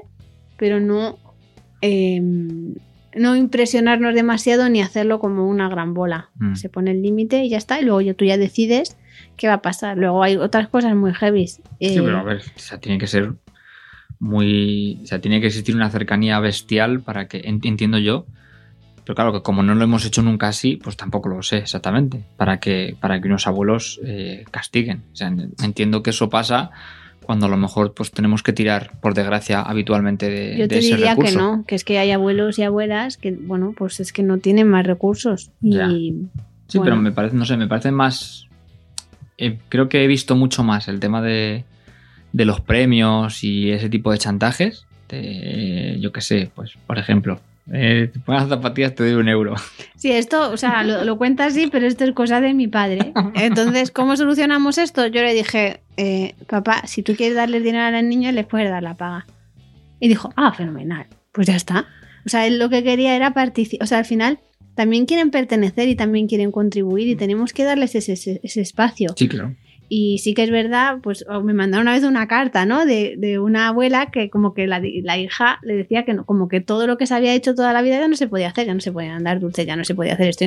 [0.58, 1.18] pero no,
[1.82, 2.20] eh,
[3.16, 6.30] no impresionarnos demasiado ni hacerlo como una gran bola.
[6.40, 6.56] Mm.
[6.56, 8.98] Se pone el límite y ya está, y luego tú ya decides
[9.38, 9.98] qué va a pasar.
[9.98, 11.46] Luego hay otras cosas muy heavy.
[11.48, 13.34] Sí, eh, pero a ver, o sea, tiene que ser
[14.24, 15.00] muy.
[15.04, 17.42] O sea, tiene que existir una cercanía bestial para que.
[17.46, 18.26] en- Entiendo yo.
[19.06, 22.24] Pero claro, que como no lo hemos hecho nunca así, pues tampoco lo sé exactamente.
[22.38, 25.04] Para que, para que unos abuelos eh, castiguen.
[25.12, 26.72] O sea, en- entiendo que eso pasa
[27.22, 30.78] cuando a lo mejor pues tenemos que tirar, por desgracia, habitualmente de, Yo de te
[30.80, 31.32] ese diría recurso.
[31.34, 34.38] que no, que es que hay abuelos y abuelas que, bueno, pues es que no
[34.40, 35.52] tienen más recursos.
[35.62, 35.90] Y Ya.
[35.90, 36.84] Sí, Bueno.
[36.92, 38.48] pero me parece, no sé, me parece más.
[39.38, 41.66] eh, creo que he visto mucho más el tema de,
[42.34, 44.86] de los premios y ese tipo de chantajes.
[46.00, 47.40] yo qué sé, pues, por ejemplo,
[47.72, 49.56] eh, te pones zapatillas, te doy un euro.
[49.96, 53.14] sí, esto, o sea, lo, lo cuenta así, pero esto es cosa de mi padre.
[53.36, 55.08] Entonces, ¿cómo solucionamos esto?
[55.08, 58.70] Yo le dije, eh, papá, si tú quieres darles dinero a las niñas, les puedes
[58.70, 59.26] dar la paga.
[60.00, 61.06] Y dijo, ah, fenomenal.
[61.32, 61.86] Pues ya está.
[62.26, 63.84] O sea, él lo que quería era participar.
[63.86, 64.40] O sea, al final
[64.76, 69.14] también quieren pertenecer y también quieren contribuir y tenemos que darles ese, ese- ese espacio.
[69.16, 69.56] Sí, claro.
[69.96, 72.84] Y sí que es verdad, pues me mandaron una vez una carta, ¿no?
[72.84, 76.48] De, de una abuela que como que la, la hija le decía que no, como
[76.48, 78.66] que todo lo que se había hecho toda la vida ya no se podía hacer,
[78.66, 80.46] ya no se podían dar dulces, ya no se podía hacer esto.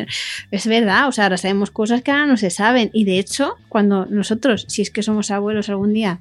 [0.51, 2.91] Es verdad, o sea, ahora sabemos cosas que ahora no se saben.
[2.93, 6.19] Y de hecho, cuando nosotros, si es que somos abuelos algún día,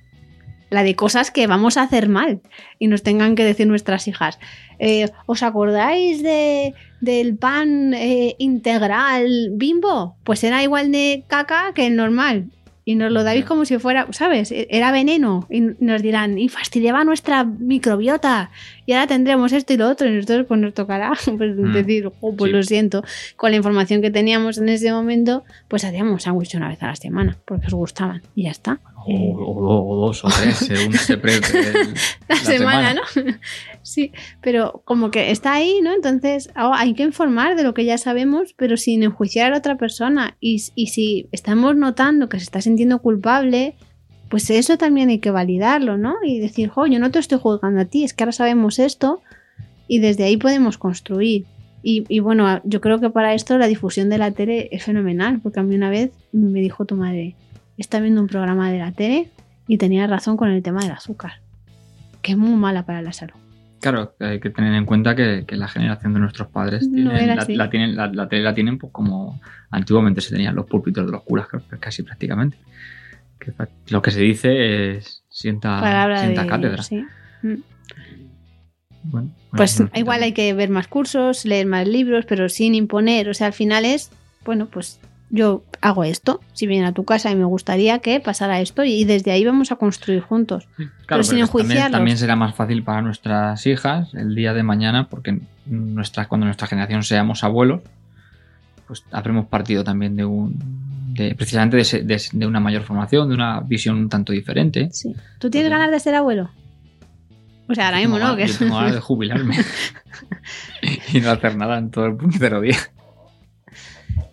[0.70, 2.42] la de cosas que vamos a hacer mal
[2.78, 4.38] y nos tengan que decir nuestras hijas.
[4.78, 10.16] eh, ¿Os acordáis de, del pan eh, integral bimbo?
[10.24, 12.52] Pues era igual de caca que el normal.
[12.88, 14.52] Y nos lo dais como si fuera, ¿sabes?
[14.52, 15.48] E- Era veneno.
[15.50, 18.52] Y nos dirán, y fastidiaba nuestra microbiota.
[18.86, 20.08] Y ahora tendremos esto y lo otro.
[20.08, 21.74] Y nosotros, pues nos tocará pues, Mm.
[21.74, 22.56] decir, "Jo, pues Sí.
[22.56, 23.04] lo siento.
[23.38, 26.96] Con la información que teníamos en ese momento, pues hacíamos sándwich una vez a la
[26.96, 28.22] semana, porque os gustaban.
[28.36, 28.80] Y ya está.
[29.08, 31.22] O, o- o dos o tres, según se el-
[32.30, 33.02] la, semana, ¿no?
[33.86, 35.94] Sí, pero como que está ahí, ¿no?
[35.94, 39.78] Entonces ah, hay que informar de lo que ya sabemos, pero sin enjuiciar a otra
[39.78, 40.36] persona.
[40.40, 43.76] Y, y si estamos notando que se está sintiendo culpable,
[44.30, 46.16] pues eso también hay que validarlo, ¿no?
[46.24, 49.22] Y decir, jo, yo no te estoy juzgando a ti, es que ahora sabemos esto
[49.88, 51.46] y desde ahí podemos construir.
[51.84, 55.40] Y, y bueno, yo creo que para esto la difusión de la tele es fenomenal,
[55.42, 57.36] porque a mí una vez me dijo tu madre,
[57.78, 59.30] está viendo un programa de la tele
[59.68, 61.42] y tenía razón con el tema del azúcar,
[62.24, 63.45] que es muy mala para la salud.
[63.82, 67.70] Claro, hay que tener en cuenta que, que la generación de nuestros padres tienen- la,
[67.70, 71.24] tienen, la, la tele la tienen pues como antiguamente se tenían los púlpitos de los
[71.24, 71.48] curas,
[71.80, 72.58] casi prácticamente.
[73.40, 73.52] Que
[73.90, 76.82] lo que se dice es sienta, Palabra sienta de- cátedra.
[76.84, 77.06] sí.
[77.44, 77.56] Mm.
[79.04, 83.30] Bueno, Pues igual hay que ver más cursos, leer más libros, pero sin imponer.
[83.30, 84.10] O sea, al final es,
[84.44, 86.40] bueno, pues yo hago esto.
[86.54, 89.72] Si viene a tu casa y me gustaría que pasara esto, y desde ahí vamos
[89.72, 90.68] a construir juntos.
[90.78, 91.92] Sí, pero sin también, enjuiciarlos.
[91.92, 96.68] también será más fácil para nuestras hijas el día de mañana, porque nuestra, cuando nuestra
[96.68, 97.82] generación seamos abuelos,
[98.88, 100.86] pues habremos partido también de un.
[101.16, 104.90] De, precisamente de, de- de una mayor formación, de una visión un tanto diferente.
[104.92, 105.16] Sí.
[105.40, 106.50] ¿Tú tienes ganas de ser abuelo?
[107.70, 109.58] O sea, ahora mismo no, yo tengo ganas de jubilarme
[111.14, 112.78] y no hacer nada en todo el puñetero día.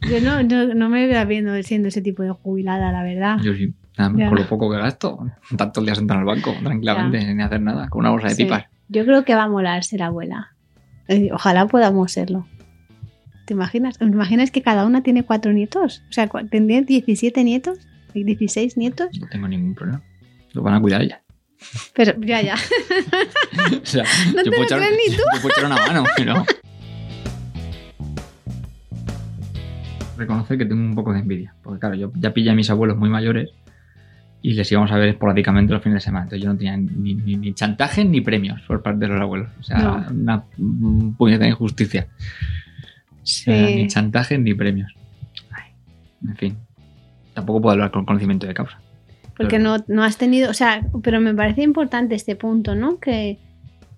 [0.08, 3.38] Yo no, no, no me veo viendo siendo ese tipo de jubilada, la verdad.
[3.42, 4.28] Yo sí, nada, Ya.
[4.28, 5.18] con lo poco que gasto,
[5.56, 8.34] tanto el día sentado en el banco, tranquilamente, sin hacer nada, con una bolsa de
[8.34, 8.44] Sí.
[8.44, 8.64] pipas.
[8.88, 10.54] Yo creo que va a molar ser abuela.
[11.08, 12.46] Eh, Ojalá podamos serlo.
[13.46, 13.98] ¿Te imaginas?
[13.98, 16.02] ¿Te imaginas que cada una tiene cuatro nietos?
[16.08, 17.78] O sea, ¿tendrían 17 nietos?
[18.14, 19.08] ¿16 nietos?
[19.20, 20.02] No tengo ningún problema.
[20.52, 21.22] Lo van a cuidar ella.
[21.94, 22.54] Pero ya, ya.
[23.82, 25.22] O sea, No te lo echar, crees ni tú.
[25.34, 26.44] yo puedo echar una mano, pero.
[30.16, 31.54] Reconocer que tengo un poco de envidia.
[31.62, 33.50] Porque, claro, yo ya pillé a mis abuelos muy mayores
[34.42, 36.24] y les íbamos a ver esporádicamente los fines de semana.
[36.24, 39.48] Entonces, yo no tenía ni, ni, ni chantaje ni premios por parte de los abuelos.
[39.60, 40.06] O sea, No.
[40.10, 42.08] una un puñetera injusticia.
[43.10, 44.92] O sea, ni chantaje ni premios.
[45.52, 45.72] Ay,
[46.28, 46.56] en fin.
[47.34, 48.78] Tampoco puedo hablar con conocimiento de causa.
[49.36, 52.98] Porque no, no has tenido, o sea, pero me parece importante este punto, ¿no?
[52.98, 53.38] Que,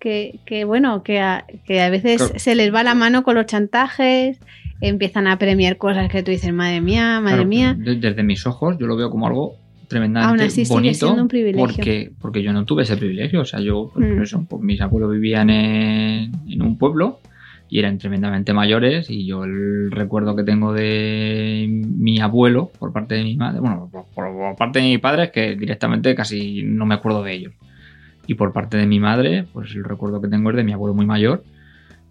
[0.04, 2.34] que, que, bueno, que a, que a veces Claro.
[2.38, 4.38] se les va la mano con los chantajes,
[4.82, 7.74] empiezan a premiar cosas que tú dices, madre mía, madre Claro, mía.
[7.76, 9.54] de- Desde mis ojos, yo lo veo como algo
[9.88, 11.66] tremendamente Aún así sigue bonito siendo un privilegio.
[11.66, 14.22] porque porque yo no tuve ese privilegio o sea yo pues, Mm.
[14.22, 17.20] eso, pues, mis abuelos vivían en, en un pueblo
[17.68, 23.14] y eran tremendamente mayores y yo el recuerdo que tengo de mi abuelo por parte
[23.14, 26.86] de mi madre bueno por, por- parte de mi padre es que directamente casi no
[26.86, 27.52] me acuerdo de ellos
[28.26, 30.94] y por parte de mi madre pues el recuerdo que tengo es de mi abuelo
[30.94, 31.44] muy mayor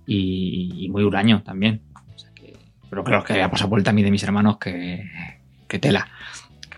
[0.05, 1.81] y, y muy huraño también
[2.13, 2.53] O sea que-
[2.89, 5.03] pero creo que había pasado vuelta a mí de mis hermanos que,
[5.67, 6.07] que tela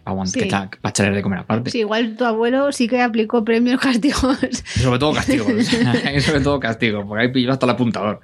[0.03, 0.39] para Sí.
[0.39, 4.37] echarles de comer aparte Sí, igual tu abuelo sí que aplicó premios castigos.
[4.63, 5.45] sobre todo castigo.
[5.47, 8.19] o sea, y sobre todo castigo, porque ahí pilló hasta el apuntador.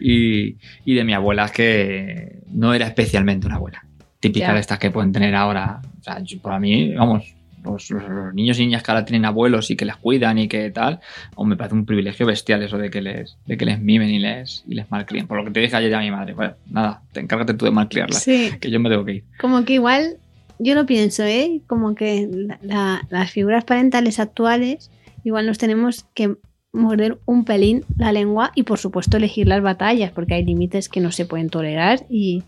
[0.00, 3.84] y, y de mi abuela es que no era especialmente una abuela.
[4.18, 4.54] Típica Ya.
[4.54, 5.82] de estas que pueden tener ahora.
[6.00, 9.70] O sea, yo- para mí, vamos, los, los- niños y niñas que ahora tienen abuelos
[9.70, 11.00] y que les cuidan y que tal,
[11.34, 14.18] o me parece un privilegio bestial eso de que les, de que les mimen y
[14.18, 15.26] les, y les malcríen.
[15.26, 17.70] Por lo que te dije ayer a mi madre, bueno, nada, te encárgate tú de
[17.70, 19.24] malcriarlas, Sí, que yo me tengo que ir.
[19.40, 20.18] como que igual,
[20.58, 21.60] yo lo pienso, ¿eh?
[21.66, 24.90] Como que la- la- las figuras parentales actuales,
[25.24, 26.36] igual nos tenemos que
[26.72, 31.00] morder un pelín la lengua y por supuesto elegir las batallas, porque hay límites que
[31.00, 32.42] no se pueden tolerar y,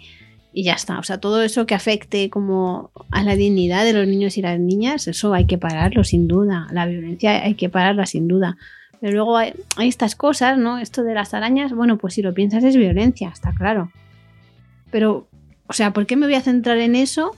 [0.58, 0.98] y ya está.
[0.98, 4.58] O sea, todo eso que afecte como a la dignidad de los niños y las
[4.58, 6.66] niñas, eso hay que pararlo sin duda.
[6.72, 8.56] La violencia hay que pararla sin duda.
[9.02, 10.78] Pero luego hay, hay estas cosas, ¿no?
[10.78, 13.90] Esto de las arañas, bueno, pues si lo piensas es violencia, está claro.
[14.90, 15.26] Pero,
[15.66, 17.36] o sea, ¿por qué me voy a centrar en eso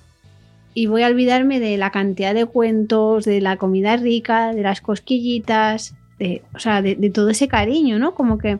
[0.75, 4.81] y voy a olvidarme de la cantidad de cuentos, de la comida rica, de las
[4.81, 8.15] cosquillitas, de, o sea, de, de todo ese cariño, ¿no?
[8.15, 8.59] Como que,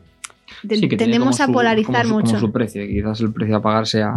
[0.67, 2.27] te- Sí, que tendemos a su- polarizar como su, mucho.
[2.27, 4.13] Como su precio, quizás el precio a pagar sea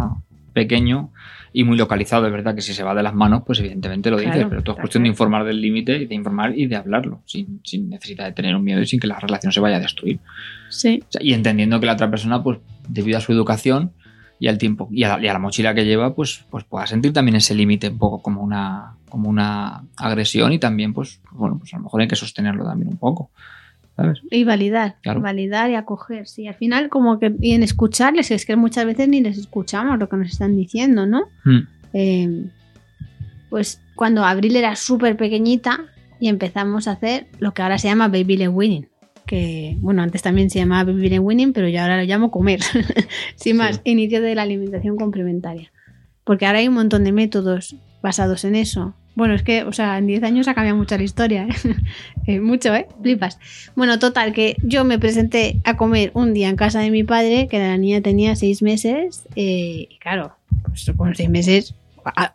[0.53, 1.11] pequeño
[1.51, 2.25] y muy localizado.
[2.25, 4.63] Es verdad que si se va de las manos, pues evidentemente lo dices, Claro, pero
[4.63, 7.89] todo es cuestión de informar del límite y de informar y de hablarlo, sin, sin
[7.89, 10.19] necesidad de tener un miedo y sin que la relación se vaya a destruir.
[10.69, 13.91] Sí, O sea, y entendiendo que la otra persona, pues debido a su educación
[14.39, 16.87] y al tiempo y a la, y a la mochila que lleva, pues, pues pueda
[16.87, 21.57] sentir también ese límite un poco como una, como una agresión y también, pues, bueno,
[21.59, 23.29] pues a lo mejor hay que sostenerlo también un poco.
[23.95, 24.19] ¿Sabes?
[24.31, 25.21] y validar, Claro.
[25.21, 26.47] validar y acoger, sí.
[26.47, 30.09] Al final, como que, y en escucharles, es que muchas veces ni les escuchamos lo
[30.09, 31.21] que nos están diciendo, ¿no?
[31.45, 31.59] Mm.
[31.93, 32.45] Eh,
[33.49, 35.81] pues cuando Abril era súper pequeñita
[36.19, 38.87] y empezamos a hacer lo que ahora se llama baby led weaning.
[39.27, 42.61] Que, bueno, antes también se llamaba baby led weaning, pero yo ahora lo llamo comer.
[43.35, 43.91] Sin más, Sí.
[43.91, 45.71] inicio de la alimentación complementaria.
[46.23, 48.95] Porque ahora hay un montón de métodos basados en eso.
[49.15, 51.47] Bueno, es que, o sea, en 10 años ha cambiado mucho la historia.
[51.47, 51.75] ¿eh?
[52.25, 52.87] Eh, mucho, ¿eh?
[53.01, 53.37] Flipas.
[53.75, 57.49] Bueno, total, que yo me presenté a comer un día en casa de mi padre,
[57.49, 59.23] que la niña tenía 6 meses.
[59.35, 60.33] eh, y claro,
[60.65, 61.75] pues con 6 meses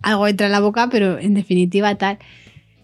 [0.03, 2.19] algo entra en la boca, pero en definitiva tal.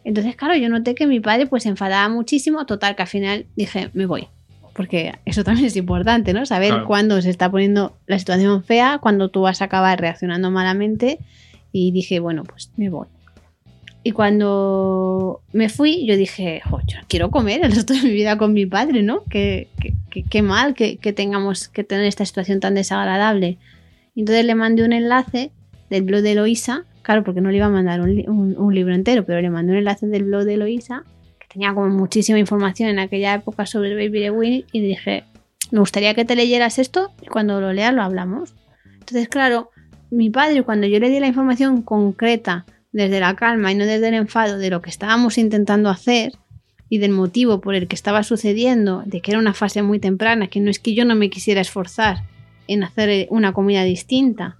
[0.04, 2.64] Entonces, claro, yo noté que mi padre pues se enfadaba muchísimo.
[2.66, 4.28] Total, que al final dije, me voy.
[4.74, 6.44] Porque eso también es importante, ¿no?
[6.46, 6.86] Saber Claro.
[6.86, 11.18] cuándo se está poniendo la situación fea, cuándo tú vas a acabar reaccionando malamente.
[11.72, 13.06] Y dije, bueno, pues me voy.
[14.06, 18.36] Y cuando me fui, yo dije, "Jo, yo quiero comer el resto de mi vida
[18.36, 19.24] con mi padre, ¿no?
[19.30, 19.68] Qué,
[20.42, 23.56] mal que, tengamos que tener esta situación tan desagradable.
[24.14, 25.50] Entonces le mandé un enlace
[25.88, 28.74] del blog de Eloisa, claro, porque no le iba a mandar un, li- un- un
[28.74, 31.04] libro entero, pero le mandé un enlace del blog de Eloisa,
[31.40, 35.24] que tenía como muchísima información en aquella época sobre Baby de Winnie, y dije,
[35.70, 38.54] me gustaría que te leyeras esto y cuando lo leas lo hablamos.
[39.00, 39.70] Entonces, claro,
[40.10, 44.08] mi padre, cuando yo le di la información concreta, desde la calma y no desde
[44.08, 46.32] el enfado de lo que estábamos intentando hacer
[46.88, 50.46] y del motivo por el que estaba sucediendo, de que era una fase muy temprana,
[50.46, 52.22] que no es que yo no me quisiera esforzar
[52.68, 54.56] en hacer eh, una comida distinta,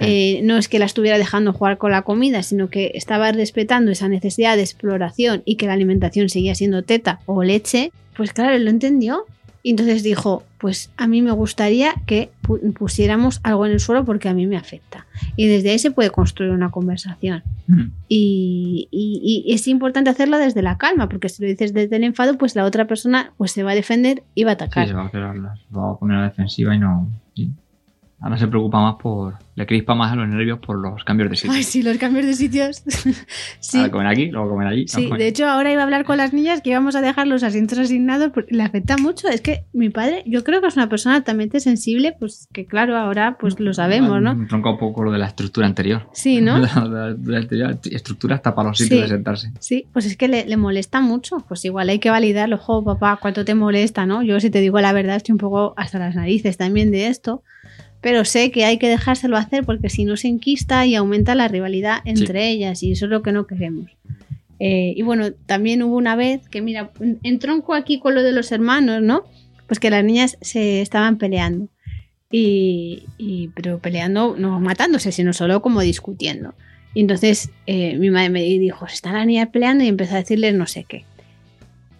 [0.00, 3.90] eh, no es que la estuviera dejando jugar con la comida, sino que estaba respetando
[3.92, 8.54] esa necesidad de exploración y que la alimentación seguía siendo teta o leche, pues claro,
[8.56, 9.24] él lo entendió.
[9.62, 14.04] Y entonces dijo, pues a mí me gustaría que pu- pusiéramos algo en el suelo
[14.04, 15.06] porque a mí me afecta.
[15.34, 17.42] Y desde ahí se puede construir una conversación.
[17.68, 17.92] Mm.
[18.08, 22.04] Y, y- y es importante hacerlo desde la calma, porque si lo dices desde el
[22.04, 24.88] enfado, pues la otra persona pues se va a defender y va a Sí, atacar.
[24.88, 27.10] se va a, quedar, se va a poner a la defensiva y no.
[27.34, 27.50] sí.
[28.18, 29.34] Ahora se preocupa más por.
[29.56, 31.52] Le crispa más a los nervios por los cambios de sitio.
[31.52, 32.82] Ay, sí, los cambios de sitios.
[33.60, 33.78] sí.
[33.78, 34.86] Ahora comen aquí, luego comen allí.
[34.88, 37.42] Sí, de hecho ahora iba a hablar con las niñas que íbamos a dejar los
[37.42, 39.28] asientos asignados porque le afecta mucho.
[39.28, 42.96] Es que mi padre, yo creo que es una persona altamente sensible, pues que claro,
[42.96, 44.34] ahora pues lo sabemos, ¿no?
[44.34, 46.08] Me tronca un poco lo de la estructura anterior.
[46.12, 46.58] Sí, ¿no?
[46.86, 49.02] La, la anterior estructura hasta para los sitios Sí.
[49.02, 49.50] de sentarse.
[49.60, 51.38] Sí, pues es que le, le molesta mucho.
[51.48, 52.56] Pues igual hay que validarlo.
[52.58, 54.22] Jo, papá, ¿cuánto te molesta, no?
[54.22, 57.42] Yo, si te digo la verdad, estoy un poco hasta las narices también de esto.
[58.00, 61.48] Pero sé que hay que dejárselo hacer porque si no se enquista y aumenta la
[61.48, 63.90] rivalidad entre ellas y eso es lo que no queremos.
[64.58, 66.90] Eh, y bueno, también hubo una vez que, mira,
[67.22, 69.24] entronco aquí con lo de los hermanos, ¿no?
[69.66, 71.68] Pues que las niñas se estaban peleando.
[72.30, 76.54] Y, y- pero peleando, no matándose, sino solo como discutiendo.
[76.94, 80.18] Y entonces eh, mi madre me dijo, se están las niñas peleando y empezó a
[80.18, 81.04] decirles no sé qué.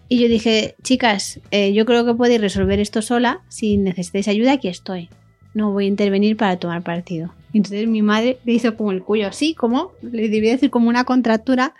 [0.09, 3.41] Y yo dije, chicas, eh, yo creo que podéis resolver esto sola.
[3.49, 5.09] Si necesitáis ayuda, aquí estoy.
[5.57, 7.33] No voy a intervenir para tomar partido.
[7.51, 10.87] Y entonces mi madre le hizo como el cuello así, como, le debía decir como
[10.87, 11.73] una contractura.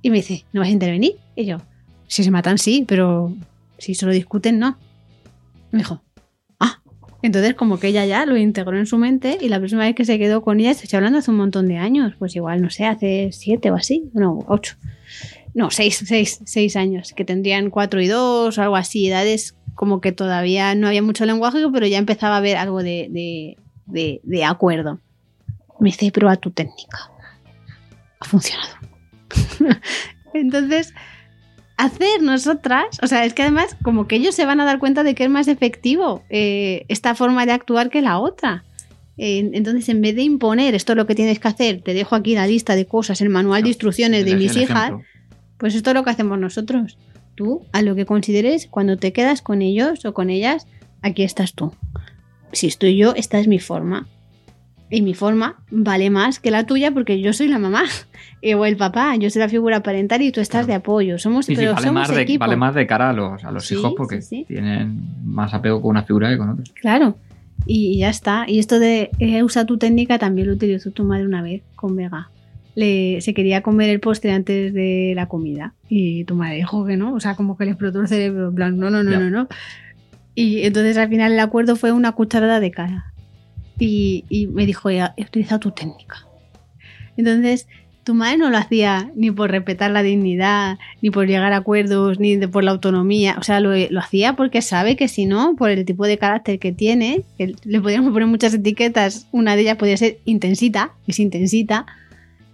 [0.00, 1.16] Y me dice, ¿no vas a intervenir?
[1.36, 1.58] Y yo,
[2.06, 3.36] si se matan, sí, pero
[3.76, 4.78] si solo discuten, no.
[5.70, 6.02] Me dijo,
[6.58, 6.80] ah.
[7.20, 10.06] Entonces, como que ella ya lo integró en su mente y la próxima vez que
[10.06, 12.86] se quedó con ella, estoy hablando hace un montón de años, pues igual, no sé,
[12.86, 14.76] hace siete o así, no, ocho.
[15.52, 20.00] No, seis, seis, seis años, que tendrían cuatro y dos o algo así, edades como
[20.00, 23.56] que todavía no había mucho lenguaje, pero ya empezaba a haber algo de, de,
[23.86, 24.98] de, de acuerdo.
[25.78, 27.12] Me dice, prueba tu técnica.
[28.18, 28.74] Ha funcionado.
[30.34, 30.92] Entonces,
[31.76, 35.04] hacer nosotras, o sea, es que además como que ellos se van a dar cuenta
[35.04, 38.64] de que es más efectivo eh, esta forma de actuar que la otra.
[39.16, 42.16] Eh, entonces, en vez de imponer esto es lo que tienes que hacer, te dejo
[42.16, 44.90] aquí la lista de cosas, el manual de instrucciones de mis hijas,
[45.56, 46.98] pues esto es lo que hacemos nosotros.
[47.38, 50.66] Tú, a lo que consideres, cuando te quedas con ellos o con ellas,
[51.02, 51.72] aquí estás tú.
[52.50, 54.08] Si estoy yo, esta es mi forma.
[54.90, 57.84] Y mi forma vale más que la tuya porque yo soy la mamá
[58.56, 61.16] o el papá, yo soy la figura parental y tú estás de apoyo.
[61.20, 62.40] Somos, Sí, sí, pero vale, somos más de, equipo.
[62.40, 64.18] vale más de cara a los, a los Sí, hijos porque
[64.48, 66.64] tienen más apego con una figura que con otra.
[66.80, 67.14] Claro.
[67.66, 68.46] Y, y ya está.
[68.48, 71.94] Y esto de eh, usa tu técnica también lo utilizó tu madre una vez con
[71.94, 72.30] Vega.
[72.78, 75.74] Le, se quería comer el postre antes de la comida.
[75.88, 77.12] Y tu madre dijo que no.
[77.14, 78.48] O sea, como que le explotó el cerebro.
[78.50, 79.48] En plan, no, no, no, no, no.
[80.34, 83.12] Y entonces al final el acuerdo fue una cucharada de cara.
[83.80, 86.26] Y, y me dijo, ya, he utilizado tu técnica.
[87.16, 87.66] Entonces,
[88.04, 92.18] tu madre no lo hacía ni por respetar la dignidad, ni por llegar a acuerdos,
[92.20, 93.36] ni de- por la autonomía.
[93.38, 96.58] O sea, lo, lo hacía porque sabe que si no, por el tipo de carácter
[96.58, 101.18] que tiene, que le podríamos poner muchas etiquetas, una de ellas podría ser intensita, es
[101.18, 101.86] intensita,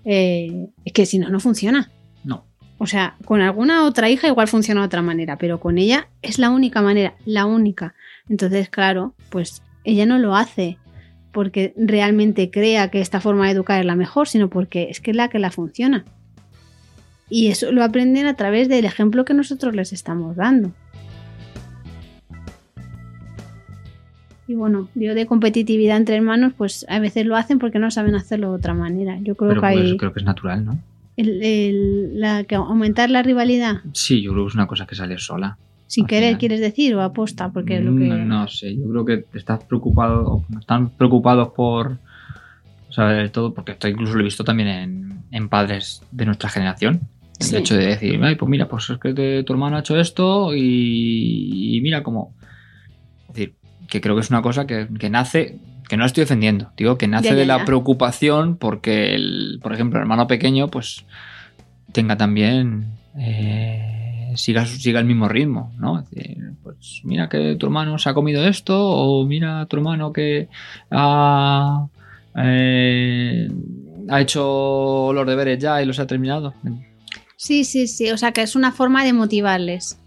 [0.04, 1.90] eh, es que si no, no funciona.
[2.24, 2.46] No.
[2.78, 6.38] O sea, con alguna otra hija igual funciona de otra manera, pero con ella es
[6.38, 7.94] la única manera, la única.
[8.28, 10.78] Entonces, claro, pues ella no lo hace
[11.32, 15.10] porque realmente crea que esta forma de educar es la mejor, sino porque es que
[15.10, 16.04] es la que la funciona.
[17.28, 20.72] Y eso lo aprenden a través del ejemplo que nosotros les estamos dando.
[24.46, 28.14] Y bueno, yo de competitividad entre hermanos, pues a veces lo hacen porque no saben
[28.14, 29.18] hacerlo de otra manera.
[29.22, 30.78] Yo creo Pero que pues, hay creo que es natural, ¿no?
[31.16, 34.96] el- el- la, que aumentar la rivalidad Sí, yo creo que es una cosa que
[34.96, 35.56] sale sola.
[35.86, 36.38] sin querer, final.
[36.40, 38.08] quieres decir, o aposta, porque es lo que...
[38.08, 41.98] No, no sé, yo creo que estás preocupado, o están preocupados por
[42.90, 47.00] saber todo, porque esto incluso lo he visto también en, en padres de nuestra generación.
[47.40, 47.56] El Sí.
[47.56, 50.54] hecho de decir, Ay, pues mira, pues es que te- tu hermano ha hecho esto
[50.54, 52.34] y, y mira cómo.
[53.88, 55.58] Que creo que es una cosa que, que nace,
[55.88, 57.64] que no la estoy defendiendo, digo, que nace Ya, ya, de la ya.
[57.64, 61.04] preocupación porque, el, por ejemplo, el hermano pequeño, pues
[61.92, 62.86] tenga también.
[63.18, 66.00] eh, siga, siga el mismo ritmo, ¿no?
[66.00, 69.76] Es decir, pues mira que tu hermano se ha comido esto, o mira a tu
[69.76, 70.48] hermano que
[70.90, 71.86] ha,
[72.36, 73.48] eh,
[74.08, 76.52] ha hecho los deberes ya y los ha terminado.
[77.36, 79.98] Sí, sí, sí, o sea que es una forma de motivarles.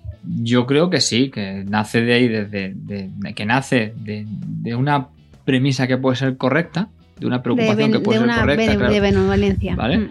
[0.41, 4.75] Yo creo que sí, que nace de ahí, desde de, de- que nace de, de
[4.75, 5.07] una
[5.45, 8.93] premisa que puede ser correcta, de una preocupación que puede de ser una correcta, claro,
[8.93, 9.75] de benevolencia.
[9.75, 9.97] Vale.
[9.99, 10.09] Mm.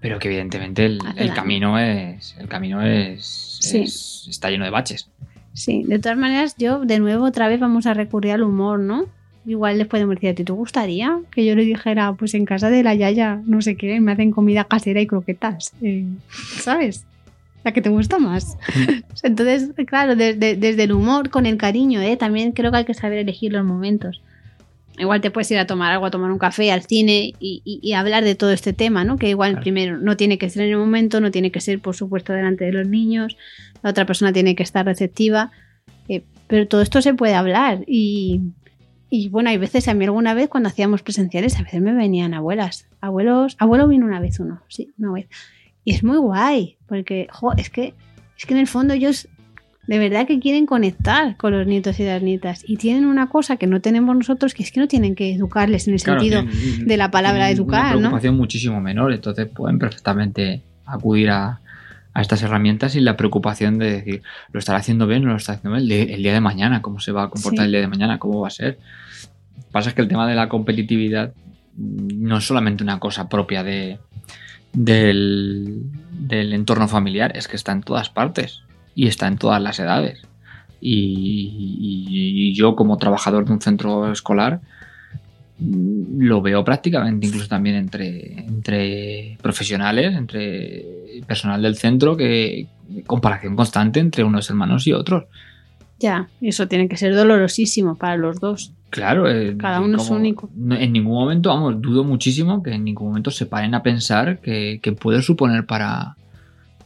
[0.00, 0.98] pero que evidentemente el,
[1.34, 3.82] camino es el camino es, Sí.
[3.82, 5.08] es- está lleno de baches.
[5.52, 9.04] Sí, de todas maneras, yo de nuevo otra vez vamos a recurrir al humor, ¿no?
[9.46, 12.70] Igual les podemos decir, ¿a ti te gustaría que yo le dijera, pues en casa
[12.70, 15.72] de la Yaya, no sé qué, me hacen comida casera y croquetas?
[15.82, 16.04] Eh,
[16.58, 17.04] ¿Sabes?
[17.64, 18.56] La que te gusta más.
[19.22, 22.16] Entonces, claro, desde, desde el humor, con el cariño, ¿eh?
[22.16, 24.22] También creo que hay que saber elegir los momentos.
[24.98, 27.80] Igual te puedes ir a tomar algo, a tomar un café, al cine y, y-
[27.82, 29.16] y hablar de todo este tema, ¿no?
[29.16, 29.62] Que igual Claro.
[29.62, 32.64] primero no tiene que ser en el momento, no tiene que ser, por supuesto, delante
[32.66, 33.36] de los niños,
[33.82, 35.52] la otra persona tiene que estar receptiva,
[36.08, 38.40] eh, pero todo esto se puede hablar y,
[39.08, 42.34] y bueno, hay veces, a mí alguna vez cuando hacíamos presenciales, a veces me venían
[42.34, 45.28] abuelas, abuelos, abuelo vino una vez uno, sí, una vez.
[45.84, 47.94] Y es muy guay, porque, jo, es que,
[48.38, 49.28] es que en el fondo ellos
[49.86, 53.56] de verdad que quieren conectar con los nietos y las nietas y tienen una cosa
[53.56, 56.42] que no tenemos nosotros, que es que no tienen que educarles en el Claro, sentido
[56.44, 57.98] tienen- de la palabra educar, Una ¿no?
[58.00, 61.60] preocupación muchísimo menor, entonces pueden perfectamente acudir a,
[62.12, 64.22] a estas herramientas sin la preocupación de decir,
[64.52, 65.82] ¿lo estará haciendo bien o no lo está haciendo bien?
[65.82, 67.66] El, día- el día de mañana, ¿cómo se va a comportar Sí.
[67.66, 68.18] el día de mañana?
[68.20, 68.78] ¿Cómo va a ser?
[69.72, 71.32] Pasa es que el tema de la competitividad
[71.76, 73.98] no es solamente una cosa propia de,
[74.72, 75.90] del,
[76.30, 78.60] entorno familiar, es que está en todas partes
[78.94, 80.22] y está en todas las edades.
[80.80, 84.60] Y, y- y yo como trabajador de un centro escolar
[85.58, 92.66] mm, lo veo prácticamente incluso también entre, entre profesionales, entre personal del centro, que
[93.06, 95.24] comparación constante entre unos hermanos y otros.
[95.98, 98.72] Ya, eso tiene que ser dolorosísimo para los dos.
[98.90, 100.50] Claro, eh, Cada uno es como- único.
[100.54, 104.40] no- en ningún momento, vamos, dudo muchísimo que en ningún momento se paren a pensar
[104.40, 106.16] que, que puede suponer para,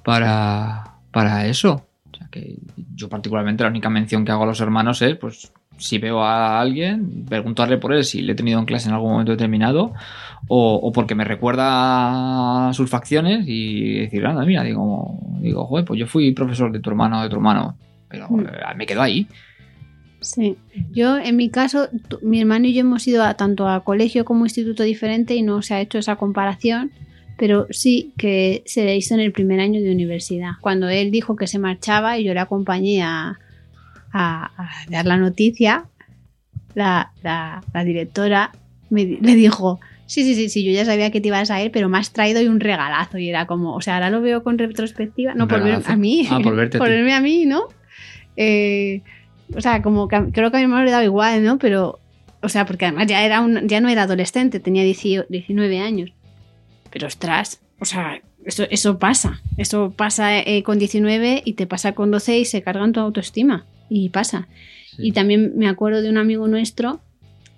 [0.05, 1.87] para, para eso.
[2.13, 2.57] O sea, que
[2.95, 6.61] yo particularmente la única mención que hago a los hermanos es, pues, si veo a
[6.61, 9.93] alguien, preguntarle por él si le he tenido en clase en algún momento determinado
[10.47, 15.99] o, o porque me recuerda sus facciones y decir, anda, mira, digo, digo, joder, pues
[15.99, 17.77] yo fui profesor de tu hermano o de tu hermano,
[18.09, 18.41] pero Mm.
[18.41, 19.27] eh, me quedo ahí.
[20.25, 20.57] Sí.
[20.93, 21.89] Yo, en mi caso,
[22.23, 25.63] mi hermano y yo hemos ido a, tanto a colegio como instituto diferente y no
[25.63, 26.91] se ha hecho esa comparación,
[27.37, 30.53] pero sí que se le hizo en el primer año de universidad.
[30.61, 33.39] Cuando él dijo que se marchaba y yo le acompañé a,
[34.13, 35.85] a- a dar la noticia,
[36.75, 38.53] la, la- la directora
[38.91, 41.71] me le dijo, sí, sí, sí, sí, yo ya sabía que te ibas a ir,
[41.73, 43.19] pero me has traído hoy un regalazo.
[43.19, 45.93] Y era como, o sea, ahora lo veo con retrospectiva, no ¿Un por ver regalazo?
[45.93, 47.65] a mí, Ah, por verte por verme a mí, ¿no?
[48.37, 49.03] Eh,
[49.55, 51.59] o sea, como que creo que a mi hermano le daba igual, ¿no?
[51.59, 51.99] Pero,
[52.41, 56.13] o sea, porque además ya, era un, ya no era adolescente, tenía 18 19 años.
[56.91, 59.41] Pero ostras, o sea, eso, eso pasa.
[59.57, 63.65] Eso pasa eh, con 19 y te pasa con 12 y se cargan tu autoestima.
[63.89, 64.49] Y pasa.
[64.91, 65.09] Sí.
[65.09, 67.01] Y también me acuerdo de un amigo nuestro,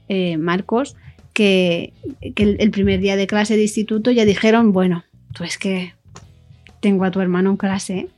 [0.09, 0.97] eh, Marcos,
[1.33, 1.93] que,
[2.35, 5.93] que el, el primer día de clase de instituto ya dijeron, bueno, tú es que
[6.81, 8.09] tengo a tu hermano en clase.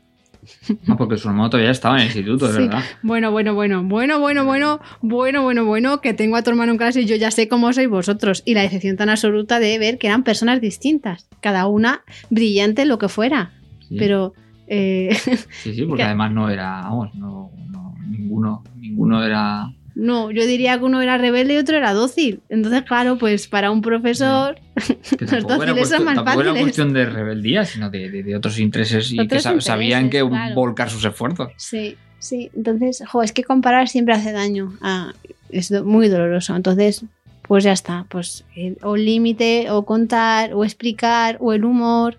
[0.86, 2.58] Ah, porque su hermano todavía estaba en el instituto, de Sí.
[2.62, 2.82] verdad.
[3.02, 6.78] Bueno, bueno, bueno, bueno, bueno, bueno, bueno, bueno, bueno, que tengo a tu hermano en
[6.78, 8.42] clase y yo ya sé cómo sois vosotros.
[8.44, 12.88] Y la decepción tan absoluta de ver que eran personas distintas, cada una brillante en
[12.88, 13.52] lo que fuera.
[13.88, 13.96] Sí.
[13.98, 14.34] Pero,
[14.66, 15.16] eh,
[15.62, 19.72] Sí, sí, porque que- además no era, vamos, no, no, ninguno, ninguno era.
[19.98, 22.40] No, yo diría que uno era rebelde y otro era dócil.
[22.48, 24.56] Entonces, claro, pues para un profesor,
[25.18, 26.62] que Los era, dóciles son cuestión, más tampoco era fáciles.
[26.62, 30.54] cuestión de rebeldía, sino de, de- de otros intereses y que Otros sabían que claro.
[30.54, 31.48] volcar sus esfuerzos.
[31.56, 32.50] sí, sí.
[32.56, 34.72] Entonces, jo, es que comparar siempre hace daño.
[34.80, 35.12] Ah,
[35.50, 36.54] es do- muy doloroso.
[36.56, 37.04] Entonces,
[37.42, 38.06] pues ya está.
[38.08, 42.18] Pues eh, o límite, o contar, o explicar, o el humor.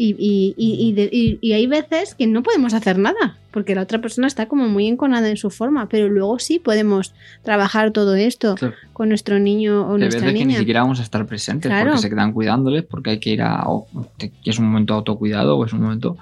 [0.00, 3.74] Y, y- y- y de- y- y hay veces que no podemos hacer nada, porque
[3.74, 7.90] la otra persona está como muy enconada en su forma, pero luego sí podemos trabajar
[7.90, 8.74] todo esto Claro.
[8.92, 10.58] con nuestro niño o Hay nuestra veces que ni niña.
[10.60, 11.90] siquiera vamos a estar presentes Claro.
[11.90, 13.64] porque se quedan cuidándoles, porque hay que ir a.
[13.68, 13.88] o
[14.18, 16.16] te- que es un momento de autocuidado o es un momento.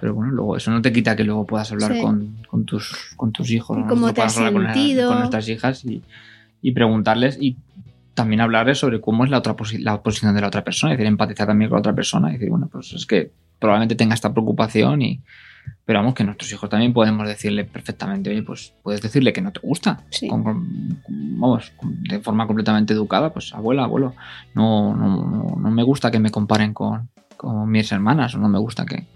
[0.00, 2.00] Pero bueno, luego eso no te quita que luego puedas hablar Sí.
[2.00, 3.76] con, con tus, con tus hijos.
[3.76, 3.88] ¿Y ¿no?
[3.88, 5.08] cómo te has con, sentido?
[5.10, 6.02] con nuestras hijas y,
[6.62, 7.56] y preguntarles y
[8.14, 10.98] también hablarles sobre cómo es la otra posi- la posición de la otra persona, es
[10.98, 14.14] decir, empatizar también con la otra persona y decir, bueno, pues es que probablemente tenga
[14.14, 15.20] esta preocupación y
[15.84, 19.52] pero vamos que nuestros hijos también podemos decirle perfectamente, oye, pues puedes decirle que no
[19.52, 20.26] te gusta, Sí.
[20.26, 21.72] con- con- vamos,
[22.08, 24.14] de forma completamente educada, pues abuela, abuelo,
[24.54, 28.48] no, no, no, no me gusta que me comparen con, con mis hermanas o no
[28.48, 29.06] me gusta que...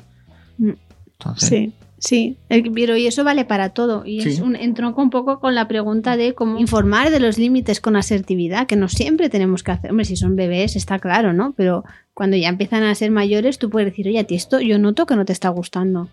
[0.58, 0.72] Mm.
[1.12, 1.72] Entonces, Sí,
[2.02, 2.36] sí.
[2.48, 4.02] Pero y eso vale para todo.
[4.04, 7.80] Y es un, entronca un poco con la pregunta de cómo informar de los límites
[7.80, 9.90] con asertividad, que no siempre tenemos que hacer.
[9.90, 11.54] Hombre, si son bebés está claro, ¿no?
[11.56, 14.78] Pero cuando ya empiezan a ser mayores, tú puedes decir, oye, a ti esto yo
[14.78, 16.08] noto que no te está gustando.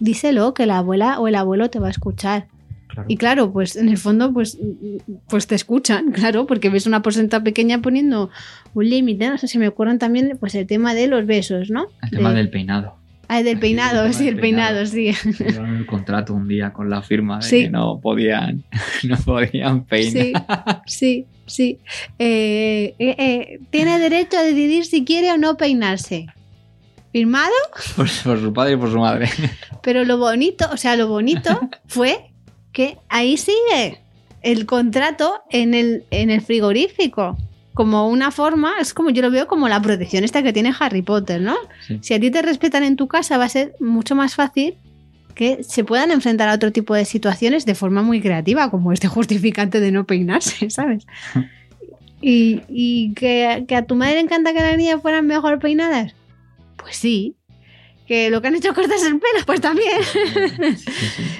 [0.00, 2.48] Díselo, que la abuela o el abuelo te va a escuchar.
[2.88, 3.06] claro.
[3.08, 4.58] Y claro, pues en el fondo, pues,
[5.28, 8.30] pues te escuchan, claro, porque ves una porcenta pequeña poniendo
[8.74, 9.28] un límite.
[9.28, 11.86] No sé si me ocurren también pues el tema de los besos, ¿no?
[12.02, 12.96] el tema De- del peinado.
[13.28, 15.12] Ah, del peinado, sí, el peinado, sí.
[15.38, 17.62] Llevaron el contrato un día con la firma de Sí.
[17.64, 18.64] que no podían,
[19.04, 20.82] no podían peinar.
[20.86, 21.78] Sí, sí, sí.
[22.18, 26.26] Eh, eh, eh, tiene derecho a decidir si quiere o no peinarse.
[27.12, 27.52] ¿Firmado?
[27.96, 29.28] Por, por su padre y por su madre.
[29.82, 32.30] Pero lo bonito, o sea, lo bonito fue
[32.72, 34.00] que ahí sigue
[34.42, 37.38] el contrato en el, en el frigorífico.
[37.74, 41.02] Como una forma, es como yo lo veo como la protección esta que tiene Harry
[41.02, 41.56] Potter, ¿no?
[41.86, 41.98] Sí.
[42.02, 44.76] Si a ti te respetan en tu casa, va a ser mucho más fácil
[45.34, 49.08] que se puedan enfrentar a otro tipo de situaciones de forma muy creativa, como este
[49.08, 51.06] justificante de no peinarse, ¿sabes?
[52.26, 56.14] Y, y que, que a tu madre le encanta que las niñas fueran mejor peinadas.
[56.78, 57.36] Pues sí.
[58.06, 60.02] Que lo que han hecho es cortarse el pelo, pues también.
[60.02, 60.90] Sí, sí.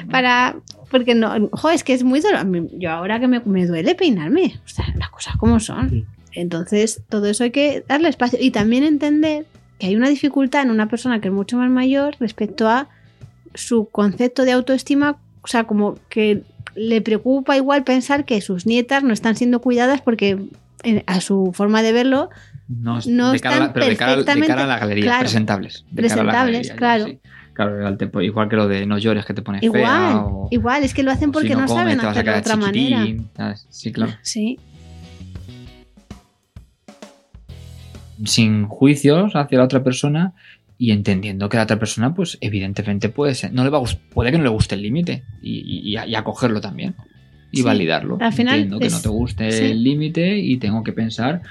[0.11, 0.57] Para.
[0.91, 1.49] Porque no.
[1.53, 2.69] Jo, es que es muy doloroso.
[2.79, 4.61] Yo ahora que me, me duele peinarme.
[4.63, 6.07] O sea, las cosas como son.
[6.35, 8.39] Entonces, todo eso hay que darle espacio.
[8.41, 9.47] Y también entender
[9.79, 12.89] que hay una dificultad en una persona que es mucho más mayor respecto a
[13.55, 15.17] su concepto de autoestima.
[15.43, 16.43] O sea, como que
[16.75, 20.39] le preocupa igual pensar que sus nietas no están siendo cuidadas porque
[21.07, 22.31] a su forma de verlo
[22.69, 25.21] No, No de cara están pero cara, a- de cara a la perfectamente- galería, claro.
[25.21, 25.85] presentables.
[25.91, 27.05] De cara a la Presentables, galería, claro.
[27.07, 27.19] sí.
[27.53, 29.69] Claro, tempo- igual que lo de no llores que te pones fea.
[29.69, 32.57] igual, o- igual, es que lo hacen si porque no, comes, saben hacerlo de otra
[32.57, 33.05] manera.
[33.69, 34.13] Sí, claro.
[34.23, 34.59] Sí.
[38.25, 40.33] Sin juicios hacia la otra persona
[40.79, 44.31] y entendiendo que la otra persona, pues evidentemente puede ser, no le va a puede
[44.33, 46.95] que no le guste el límite y, y- y acogerlo también
[47.53, 48.19] y Sí, validarlo.
[48.21, 49.65] al final Entiendo que no te guste sí.
[49.67, 51.43] el límite y tengo que pensar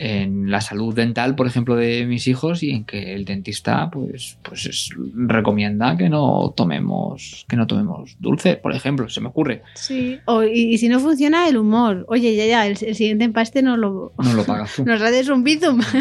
[0.00, 4.38] en la salud dental, por ejemplo, de mis hijos y en que el dentista, pues,
[4.42, 9.62] pues es- recomienda que no tomemos, que no tomemos dulces, por ejemplo, se me ocurre.
[9.74, 10.20] Sí.
[10.26, 12.04] O, y, y si no funciona, el humor.
[12.08, 14.12] Oye, ya, ya, el, el siguiente empaste no lo.
[14.22, 14.84] No lo pagas tú.
[14.84, 15.80] Nos haces un bizum.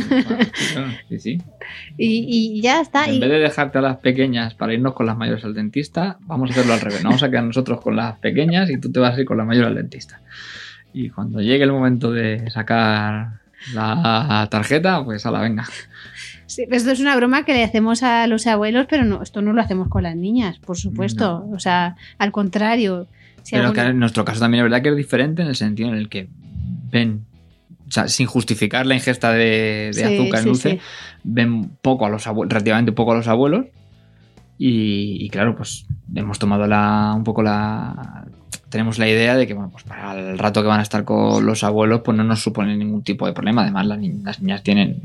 [1.10, 1.38] Sí, sí.
[1.98, 3.06] y, y ya está.
[3.06, 6.18] En y- vez de dejarte a las pequeñas para irnos con las mayores al dentista,
[6.22, 7.02] vamos a hacerlo al revés.
[7.04, 9.46] Vamos a quedar nosotros con las pequeñas y tú te vas a ir con la
[9.46, 10.22] mayor al dentista.
[10.94, 13.40] Y cuando llegue el momento de sacar
[13.74, 15.66] la tarjeta, pues a la venga.
[16.46, 19.54] Sí, esto es una broma que le hacemos a los abuelos, pero no, esto no
[19.54, 21.46] lo hacemos con las niñas, por supuesto.
[21.52, 23.08] O sea, al contrario.
[23.44, 25.56] Si Pero alguna- que en nuestro caso también es verdad que es diferente en el
[25.56, 26.28] sentido en el que
[26.92, 27.26] ven,
[27.88, 30.80] o sea, sin justificar la ingesta de, de Sí, azúcar en sí, dulce,
[31.24, 33.66] ven poco a los abuelos, relativamente poco a los abuelos.
[34.58, 38.26] Y, y claro, pues hemos tomado la, un poco la.
[38.70, 41.46] Tenemos la idea de que, bueno, pues para el rato que van a estar con
[41.46, 43.62] los abuelos, pues no nos supone ningún tipo de problema.
[43.62, 45.02] Además, las, ni- las niñas tienen,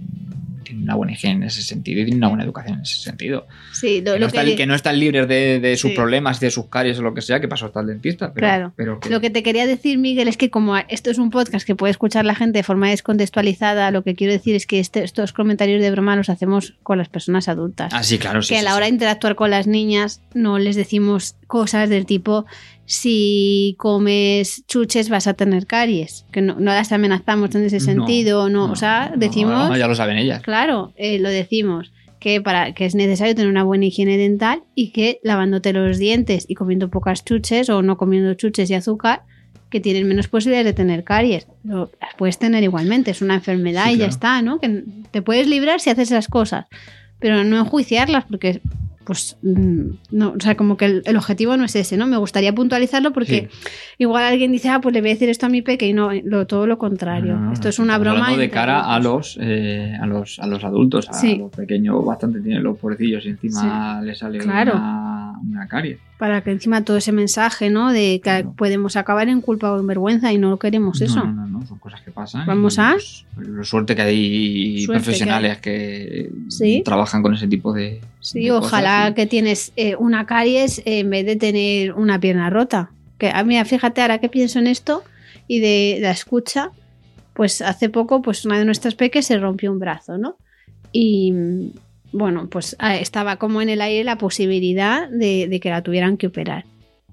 [0.73, 3.47] tienen una buena higiene en ese sentido y tienen una buena educación en ese sentido.
[3.73, 5.97] Sí, lo, Que lo no, que, están, que no están libres de, de sus Sí.
[5.97, 8.33] problemas, de sus caries o lo que sea, que pasó hasta el dentista.
[8.35, 8.73] Pero, Claro.
[8.77, 11.67] pero que- lo que te quería decir, Miguel, es que como esto es un podcast
[11.67, 15.05] que puede escuchar la gente de forma descontextualizada, lo que quiero decir es que este-
[15.05, 17.93] estos comentarios de broma los hacemos con las personas adultas.
[17.95, 18.55] Ah, sí, claro, sí.
[18.55, 22.47] que a la hora de interactuar con las niñas no les decimos cosas del tipo
[22.85, 28.49] si comes chuches vas a tener caries, que no, no las amenazamos en ese sentido,
[28.49, 30.43] no, no, o sea, decimos, no, ya lo saben ellas.
[30.43, 30.62] claro,
[30.97, 35.19] eh, lo decimos que para que es necesario tener una buena higiene dental y que
[35.25, 39.23] lavándote los dientes y comiendo pocas chuches o no comiendo chuches y azúcar
[39.71, 41.49] que tienen menos posibilidades de tener caries.
[41.65, 44.11] Las puedes tener igualmente, es una enfermedad Sí, y ya claro.
[44.11, 44.61] está, ¿no?
[44.61, 46.67] Que te puedes librar si haces esas cosas,
[47.19, 48.61] pero no enjuiciarlas porque,
[49.05, 52.07] pues, mm, no, o sea, como que el, el objetivo no es ese, ¿no?
[52.07, 53.49] Me gustaría puntualizarlo porque
[53.99, 56.11] igual alguien dice, ah, pues le voy a decir esto a mi peque y no,
[56.25, 57.35] lo, todo lo contrario.
[57.35, 58.37] No, no, esto es una broma.
[58.37, 61.37] de cara a los, eh, a los a los adultos, a Sí.
[61.37, 64.75] los pequeños bastante tienen los pobrecillos y encima les sale Claro.
[64.77, 65.99] una, una caries.
[66.19, 67.91] Para que encima todo ese mensaje, ¿no?
[67.93, 68.55] De que Claro.
[68.57, 71.25] podemos acabar en culpa o en vergüenza y no queremos No, eso.
[71.25, 72.47] No, no, no, son cosas que pasan.
[72.47, 76.83] Vamos a- pues, lo suerte que hay Suerte profesionales que, Sí.
[76.85, 78.01] trabajan con ese tipo de.
[78.21, 82.19] Sí, de ojalá cosas que tienes eh, una caries eh, en vez de tener una
[82.19, 82.91] pierna rota.
[83.19, 85.03] Que, ah, mira, fíjate ahora que pienso en esto
[85.47, 86.71] y de la escucha,
[87.35, 90.37] pues hace poco, pues una de nuestras peques se rompió un brazo, ¿no?
[90.93, 91.71] Y mm,
[92.13, 96.17] bueno, pues ah, estaba como en el aire la posibilidad de, de que la tuvieran
[96.17, 96.65] que operar.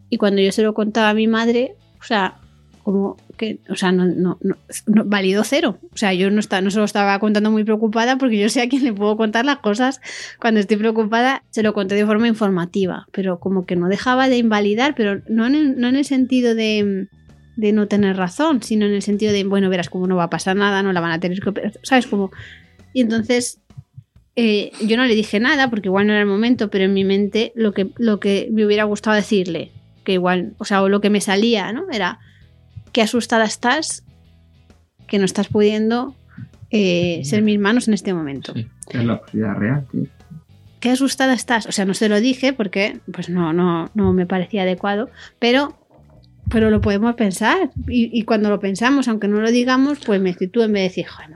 [0.10, 2.38] Y cuando yo se lo contaba a mi madre, o sea,
[2.84, 5.80] como que, o sea, no, no, no, no- válido cero.
[5.94, 8.62] O sea, yo no, está, no se lo estaba contando muy preocupada porque yo sé
[8.62, 10.02] a quién le puedo contar las cosas
[10.40, 11.42] cuando estoy preocupada.
[11.50, 15.48] Se lo conté de forma informativa, pero como que no dejaba de invalidar, pero no
[15.48, 17.08] en el, no en el sentido de,
[17.56, 20.30] de no tener razón, sino en el sentido de, bueno, verás cómo no va a
[20.30, 22.06] pasar nada, no la van a tener que operar, ¿sabes?
[22.06, 22.32] Como...
[22.94, 23.60] Y entonces
[24.36, 27.06] eh, yo no le dije nada porque igual no era el momento, pero en mi
[27.06, 29.72] mente lo que, lo que me hubiera gustado decirle,
[30.04, 31.86] que igual, o sea, o lo que me salía, ¿no?
[31.92, 32.20] Era,
[32.92, 34.04] qué asustada estás
[35.08, 36.16] que no estás pudiendo
[36.72, 38.54] eh, ser mis manos en este momento.
[38.54, 40.06] Sí, es la posibilidad real, tío.
[40.80, 41.66] Qué asustada estás.
[41.66, 45.10] O sea, no se lo dije porque pues no, no, no me parecía adecuado,
[45.40, 45.78] pero,
[46.50, 47.72] pero lo podemos pensar.
[47.88, 50.88] Y, y cuando lo pensamos, aunque no lo digamos, pues me actitud en vez de
[50.90, 51.32] decir, joder,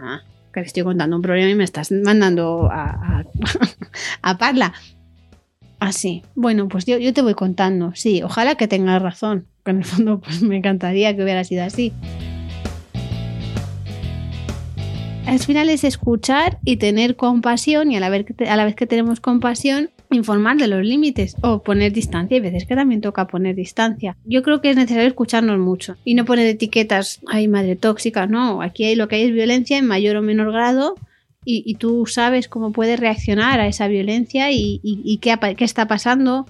[0.53, 3.25] que estoy contando un problema y me estás mandando a, a,
[4.21, 4.73] a parla.
[5.83, 6.23] Así.
[6.33, 7.91] Bueno, pues yo, yo te voy contando.
[7.93, 9.47] Sí, ojalá que tengas razón.
[9.65, 11.91] En el fondo, pues me encantaría que hubiera sido así.
[15.25, 18.63] Al final es escuchar y tener compasión y a la vez que, te- a la
[18.65, 22.35] vez que tenemos compasión, informar de los límites o poner distancia.
[22.35, 24.15] Hay veces que también toca poner distancia.
[24.25, 28.61] Yo creo que es necesario escucharnos mucho y no poner etiquetas, ay madre tóxica, no,
[28.61, 30.95] aquí hay lo que hay es violencia en mayor o menor grado
[31.45, 35.87] y, y tú sabes cómo puedes reaccionar a esa violencia y, y- y qué, está
[35.87, 36.45] pasando,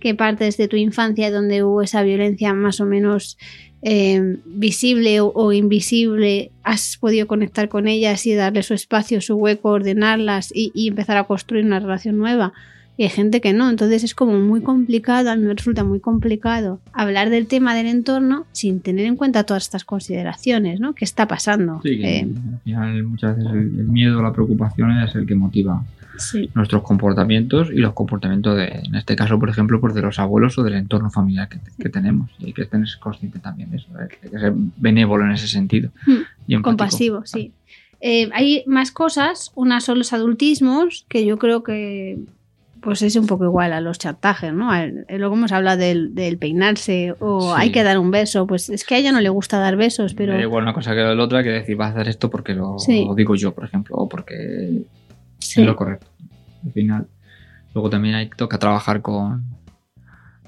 [0.00, 3.38] qué partes de tu infancia donde hubo esa violencia más o menos
[3.82, 9.34] eh, visible o, o invisible has podido conectar con ellas y darle su espacio, su
[9.36, 12.52] hueco, ordenarlas y, y empezar a construir una relación nueva.
[12.96, 15.98] Y hay gente que no, entonces es como muy complicado, a mí me resulta muy
[16.00, 20.94] complicado hablar del tema del entorno sin tener en cuenta todas estas consideraciones, ¿no?
[20.94, 21.80] ¿Qué está pasando?
[21.82, 25.82] Sí, Eh, al final muchas veces el, el miedo, la preocupación es el que motiva
[26.18, 26.50] sí.
[26.54, 30.58] nuestros comportamientos y los comportamientos de, en este caso, por ejemplo, pues de los abuelos
[30.58, 32.30] o del entorno familiar que, que tenemos.
[32.38, 35.90] Y hay que tener consciente también de eso, hay que ser benévolo en ese sentido.
[36.06, 36.12] Mm,
[36.46, 36.62] y.
[36.62, 37.52] Compasivo, sí.
[38.00, 42.18] Eh, hay más cosas, unas son los adultismos, que yo creo que
[42.82, 44.74] pues es un poco igual a los chantajes, ¿no?
[44.74, 47.60] Eh, Luego hemos hablado del, del peinarse o Sí.
[47.62, 50.12] hay que dar un beso, pues es que a ella no le gusta dar besos,
[50.14, 50.34] pero...
[50.34, 52.78] Da igual una cosa que la otra que decir, vas a hacer esto porque lo
[52.78, 53.08] Sí.
[53.16, 54.82] digo yo, por ejemplo, o porque
[55.38, 55.60] Sí.
[55.60, 56.06] es lo correcto.
[56.66, 57.06] Al final.
[57.74, 59.44] Luego también hay, toca trabajar con,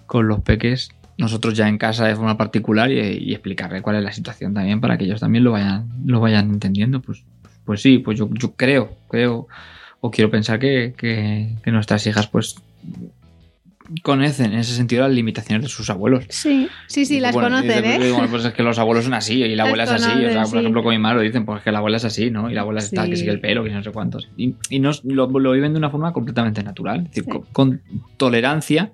[0.06, 4.02] con los peques, nosotros ya en casa de forma particular y, y explicarle cuál es
[4.02, 7.00] la situación también para que ellos también lo vayan, lo vayan entendiendo.
[7.00, 7.22] Pues,
[7.64, 9.46] pues sí, pues yo, yo creo, creo,
[10.06, 12.56] o quiero pensar que, que- que nuestras hijas pues
[14.02, 16.24] conocen en ese sentido las limitaciones de sus abuelos.
[16.30, 18.26] Sí, sí, sí, las bueno, conocen, dice, ¿eh?
[18.30, 20.24] pues es que los abuelos son así y la Las abuela es así.
[20.24, 20.58] O sea, por sí.
[20.58, 22.50] ejemplo, con mi madre dicen, pues es que la abuela es así, ¿no?
[22.50, 23.20] Y la abuela está que Sí.
[23.20, 24.28] sigue el pelo, que no sé cuántos.
[24.38, 27.30] Y, y no, lo, lo viven de una forma completamente natural, es decir, Sí.
[27.30, 27.82] con, con
[28.16, 28.92] tolerancia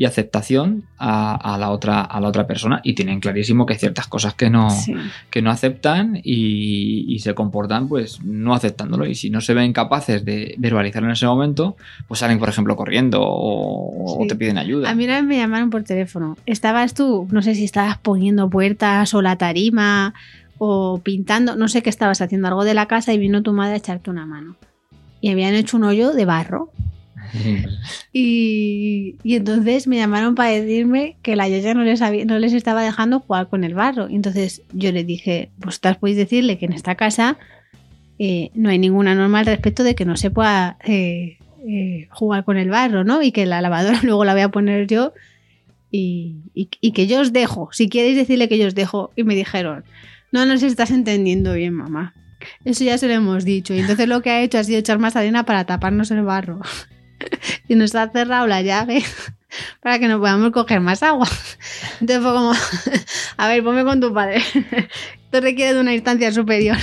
[0.00, 3.78] y aceptación a, a la otra, a la otra persona y tienen clarísimo que hay
[3.78, 4.94] ciertas cosas que no, Sí.
[5.28, 9.74] que no aceptan y, y se comportan pues no aceptándolo y si no se ven
[9.74, 11.76] capaces de verbalizarlo en ese momento
[12.08, 14.88] pues salen por ejemplo corriendo o, o te piden ayuda.
[14.88, 16.38] A mí una vez me llamaron por teléfono.
[16.46, 20.14] Estabas tú, no sé si estabas poniendo puertas o la tarima
[20.56, 23.74] o pintando, no sé qué estabas haciendo, algo de la casa y vino tu madre
[23.74, 24.56] a echarte una mano.
[25.20, 26.70] Y habían hecho un hoyo de barro.
[28.12, 32.82] Y, entonces me llamaron para decirme que la Yaya no les, había- no les estaba
[32.82, 34.08] dejando jugar con el barro.
[34.08, 37.38] Entonces yo le dije, vosotras podéis decirle que en esta casa
[38.18, 42.44] eh, no hay ninguna norma al respecto de que no se pueda eh, eh, jugar
[42.44, 43.22] con el barro, ¿no?
[43.22, 45.12] Y que la lavadora luego la voy a poner yo
[45.92, 47.68] y que yo os dejo.
[47.72, 49.12] Si queréis decirle que yo os dejo.
[49.16, 49.84] Y me dijeron,
[50.32, 52.14] no nos estás entendiendo bien, mamá.
[52.64, 53.74] Eso ya se lo hemos dicho.
[53.74, 56.60] Y entonces lo que ha hecho ha sido echar más arena para taparnos el barro.
[57.68, 59.02] y nos ha cerrado la llave
[59.82, 61.28] para que no podamos coger más agua.
[62.00, 62.52] Entonces fue como,
[63.36, 64.38] a ver, ponme con tu padre.
[64.38, 66.76] Esto requiere de una instancia superior.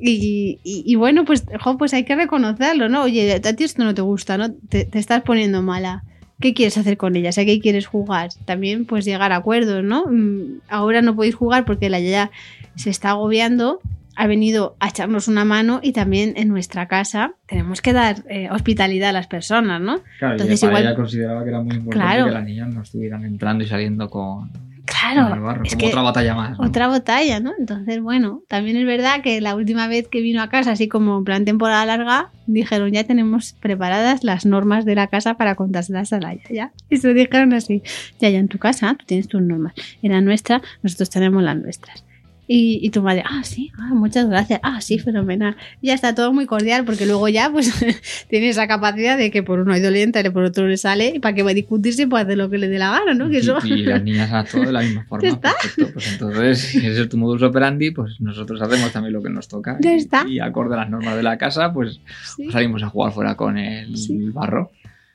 [0.00, 3.02] Y, y- y bueno, pues, jo, pues hay que reconocerlo, ¿no?
[3.02, 4.52] Oye, a ti esto no te gusta, ¿no?
[4.52, 6.04] Te, te estás poniendo mala.
[6.40, 7.30] ¿Qué quieres hacer con ella?
[7.30, 8.28] ¿A qué quieres jugar?
[8.44, 10.04] También, pues, llegar a acuerdos, ¿no?
[10.06, 12.30] Mm, Ahora no podéis jugar porque la Yaya
[12.76, 13.80] se está agobiando,
[14.20, 18.48] ha venido a echarnos una mano y también en nuestra casa tenemos que dar eh,
[18.50, 20.00] hospitalidad a las personas, ¿no?
[20.18, 22.24] Claro, Entonces, y igual- ella consideraba que era muy importante Claro.
[22.26, 25.80] que las niñas no estuvieran entrando y saliendo con, con el Claro, barro, es como
[25.80, 26.58] que otra batalla más.
[26.58, 26.66] ¿no?
[26.66, 27.52] otra batalla, ¿no?
[27.58, 31.16] Entonces, bueno, también es verdad que la última vez que vino a casa, así como
[31.18, 36.12] en plan temporada larga, dijeron ya tenemos preparadas las normas de la casa para contárselas
[36.12, 36.72] a la Yaya.
[36.90, 37.82] Y se lo dijeron así,
[38.18, 39.74] ya, ya en tu casa, tú tienes tus normas.
[40.02, 42.02] En la nuestra, nosotros tenemos las nuestras.
[42.50, 45.54] Y, y tu madre, ah, sí, ah, muchas gracias, ah, sí, fenomenal.
[45.82, 47.70] Y ya está todo muy cordial, porque luego ya, pues,
[48.30, 51.34] tiene esa capacidad de que por uno hay doliente, por otro le sale, y para
[51.34, 53.28] que va a discutirse, pues hacer lo que le dé la gana, ¿no?
[53.28, 53.58] Que eso...
[53.64, 55.28] Y, y las niñas actúan de la misma forma.
[55.28, 55.52] Está.
[55.60, 55.92] perfecto.
[55.92, 59.46] Pues entonces, si ese es tu modus operandi, pues nosotros hacemos también lo que nos
[59.46, 59.76] toca.
[59.82, 60.26] Ya y, está.
[60.26, 62.00] Y acorde a las normas de la casa, pues
[62.34, 62.50] Sí.
[62.50, 64.16] salimos a jugar fuera con el Sí.
[64.32, 64.70] barro.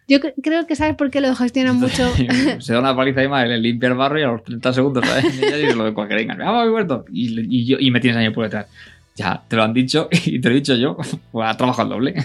[0.07, 2.11] Yo cre- creo que sabes por qué lo gestionan mucho.
[2.59, 5.05] se da una paliza y madre, le limpia el barro y a los 30 segundos
[5.05, 5.25] ¿sabes?
[5.35, 7.05] Y se lo de cualquier venga, vamos, muerto.
[7.11, 8.67] Y, y, yo, y me tienes ahí por detrás.
[9.15, 10.97] Ya, te lo han dicho y te lo he dicho yo.
[11.31, 12.15] Pues a trabajar doble.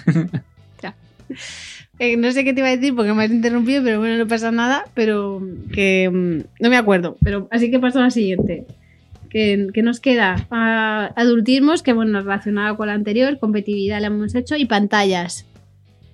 [2.01, 4.29] Eh, no sé qué te iba a decir porque me has interrumpido, pero bueno, no
[4.29, 4.85] pasa nada.
[4.95, 7.17] Pero que mm, no me acuerdo.
[7.23, 8.65] Pero así que paso a la siguiente.
[9.31, 14.35] Que, que nos queda Ah, adultismos, que bueno, relacionado con la anterior, competitividad la hemos
[14.35, 15.45] hecho, y pantallas.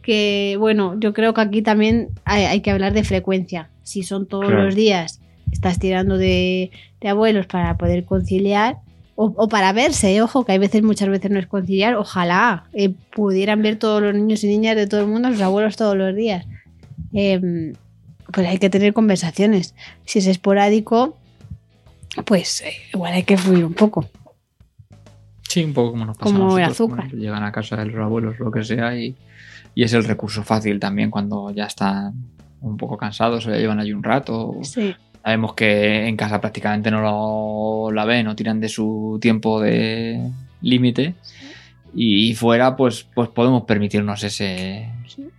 [0.04, 3.70] Que bueno, yo creo que aquí también hay, hay que hablar de frecuencia.
[3.82, 4.64] Si son todos Claro.
[4.64, 8.76] los días, estás tirando de, de abuelos para poder conciliar.
[9.16, 11.94] O, o para verse, eh, ojo, que hay veces, muchas veces no es conciliar.
[11.94, 15.40] Ojalá eh, pudieran ver todos los niños y niñas de todo el mundo a sus
[15.40, 16.44] abuelos todos los días.
[17.12, 17.72] Eh,
[18.32, 19.74] pues hay que tener conversaciones.
[20.04, 21.16] Si es esporádico,
[22.26, 24.08] pues eh, igual hay que fluir un poco.
[25.48, 26.72] Sí, un poco como nos pasa Como a el nosotros.
[26.98, 27.08] azúcar.
[27.10, 29.14] bueno, llegan a casa de los abuelos, lo que sea, y,
[29.74, 32.14] y es el recurso fácil también cuando ya están
[32.60, 34.54] un poco cansados o ya llevan allí un rato.
[34.62, 39.60] Sí, Sabemos que en casa prácticamente no lo, la ven o tiran de su tiempo
[39.60, 41.14] de límite.
[41.94, 44.88] Y fuera, pues, pues podemos permitirnos ese,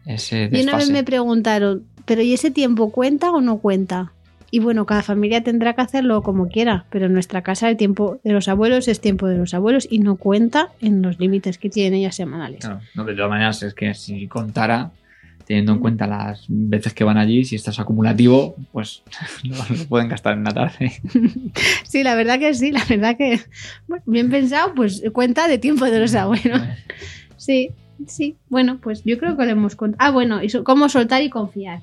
[0.06, 0.94] ese Y una vez desfase.
[0.94, 4.14] me preguntaron, ¿pero y ese tiempo cuenta o no cuenta?
[4.52, 8.20] Y bueno, cada familia tendrá que hacerlo como quiera, pero en nuestra casa el tiempo
[8.24, 11.70] de los abuelos es tiempo de los abuelos y no cuenta en los límites que
[11.70, 12.60] tienen ellas semanales.
[12.62, 14.92] Claro, no, de todas maneras, es que si contara,
[15.46, 19.04] teniendo en cuenta las veces que van allí, si esto es acumulativo, pues
[19.44, 20.94] lo, lo pueden gastar en una tarde.
[21.84, 23.40] Sí, la verdad que sí, la verdad que,
[23.88, 26.62] bueno, bien pensado, pues cuenta de tiempo de los abuelos.
[27.38, 27.72] Sí,
[28.08, 28.36] sí.
[28.50, 30.06] Bueno, pues yo creo que lo hemos contado.
[30.06, 31.82] Ah, bueno, y cómo soltar y confiar.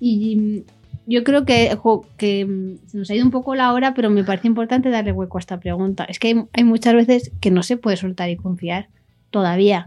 [0.00, 0.64] Y,
[1.06, 4.10] yo creo que, jo, que mm, se nos ha ido un poco la hora, pero
[4.10, 6.04] me parece importante darle hueco a esta pregunta.
[6.04, 8.88] Es que hay, hay muchas veces que no se puede soltar y confiar
[9.30, 9.86] todavía.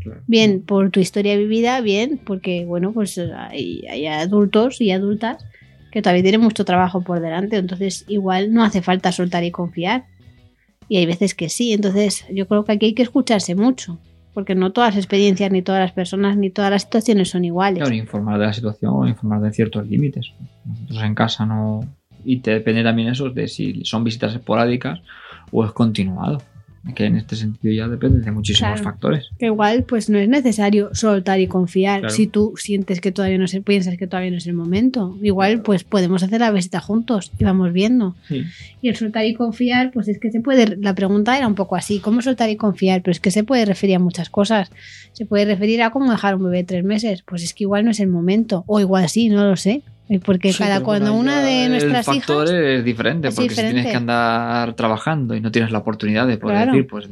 [0.00, 0.22] Claro.
[0.26, 5.44] Bien por tu historia vivida, bien porque, bueno, pues hay, hay adultos y adultas
[5.94, 10.06] que todavía tienen mucho trabajo por delante, entonces igual no hace falta soltar y confiar.
[10.88, 13.98] Y hay veces que sí, entonces yo creo que aquí hay que escucharse mucho,
[14.34, 17.78] porque no todas las experiencias, ni todas las personas, ni todas las situaciones son iguales.
[17.78, 20.32] Claro, informar de la situación, informar de ciertos límites.
[20.64, 21.80] Nosotros en casa no.
[22.24, 25.00] Y te depende también eso de si son visitas esporádicas
[25.52, 26.42] o es continuado.
[26.94, 28.84] Que en este sentido ya depende de muchísimos Claro.
[28.84, 29.26] factores.
[29.38, 32.14] Que igual pues no es necesario soltar y confiar Claro.
[32.14, 35.16] si tú sientes que todavía no es el, piensas que todavía no es el momento.
[35.22, 38.14] Igual pues podemos hacer la visita juntos y vamos viendo.
[38.28, 38.44] Sí.
[38.82, 41.74] Y el soltar y confiar, pues es que se puede, la pregunta era un poco
[41.76, 43.00] así, ¿cómo soltar y confiar?
[43.02, 44.70] Pero es que se puede referir a muchas cosas.
[45.12, 47.92] Se puede referir a cómo dejar un bebé tres meses, pues es que igual no
[47.92, 49.82] es el momento, o igual sí, no lo sé.
[50.24, 52.58] Porque Sí, cada cuando una de nuestras El factor hijas...
[52.58, 53.74] es diferente, es porque si diferente.
[53.74, 56.72] tienes que andar trabajando y no tienes la oportunidad de poder Claro.
[56.72, 57.08] decir, pues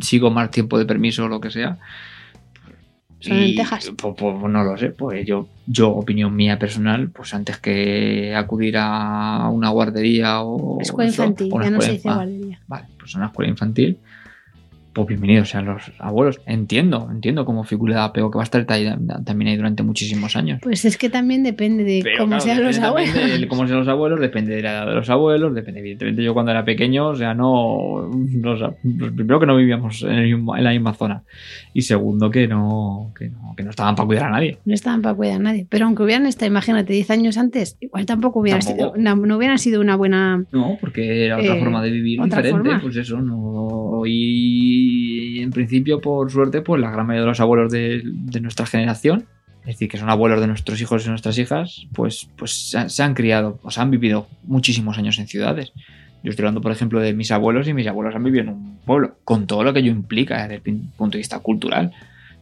[0.00, 1.76] sigo más tiempo de permiso o lo que sea.
[3.20, 3.90] Son lentejas.
[3.96, 8.76] Pues, pues, no lo sé, pues yo, yo, opinión mía personal, pues antes que acudir
[8.78, 12.60] a una guardería o Escuela eso, infantil, una ya no se dice ah, guardería.
[12.68, 13.98] Vale, pues una escuela infantil,
[15.04, 16.40] pues bienvenidos sean los abuelos.
[16.46, 20.58] Entiendo, entiendo como figura de apego que va a estar también ahí durante muchísimos años.
[20.62, 23.40] Pues es que también depende de Pero, cómo claro, sean los abuelos.
[23.40, 26.34] de cómo sean los abuelos, depende de la edad de los abuelos, depende, evidentemente, yo
[26.34, 28.08] cuando era pequeño, o sea, no.
[28.12, 31.22] no, o sea, primero que no vivíamos en, el en la misma zona.
[31.72, 34.58] Y segundo, que no, que no, que no estaban para cuidar a nadie.
[34.64, 35.66] No estaban para cuidar a nadie.
[35.68, 38.94] Pero aunque hubieran estado, imagínate, 10 años antes, igual tampoco hubiera Tampoco.
[38.96, 40.44] sido, no, no hubieran sido una buena.
[40.50, 42.80] No, porque era otra Eh, forma de vivir diferente, forma.
[42.82, 44.02] pues eso, no.
[44.06, 44.87] Y
[45.42, 49.26] en principio, por suerte, pues la gran mayoría de los abuelos de, de nuestra generación,
[49.60, 52.90] es decir, que son abuelos de nuestros hijos y nuestras hijas, pues, pues se, han,
[52.90, 55.72] se han criado, o sea, han vivido muchísimos años en ciudades.
[56.22, 58.78] Yo estoy hablando, por ejemplo, de mis abuelos y mis abuelos han vivido en un
[58.84, 61.92] pueblo, con todo lo que ello implica desde el punto de vista cultural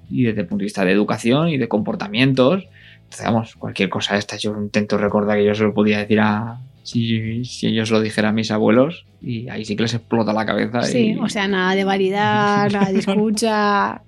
[0.09, 2.65] y desde el punto de vista de educación y de comportamientos.
[2.97, 6.21] Entonces, vamos, cualquier cosa de esta, yo intento recordar que yo se lo podía decir
[6.21, 6.61] a.
[6.87, 10.47] Si, si ellos lo dijeran a mis abuelos, y ahí sí que les explota la
[10.47, 10.83] cabeza.
[10.83, 14.03] Sí, y- o sea, nada de variedad, nada de escucha.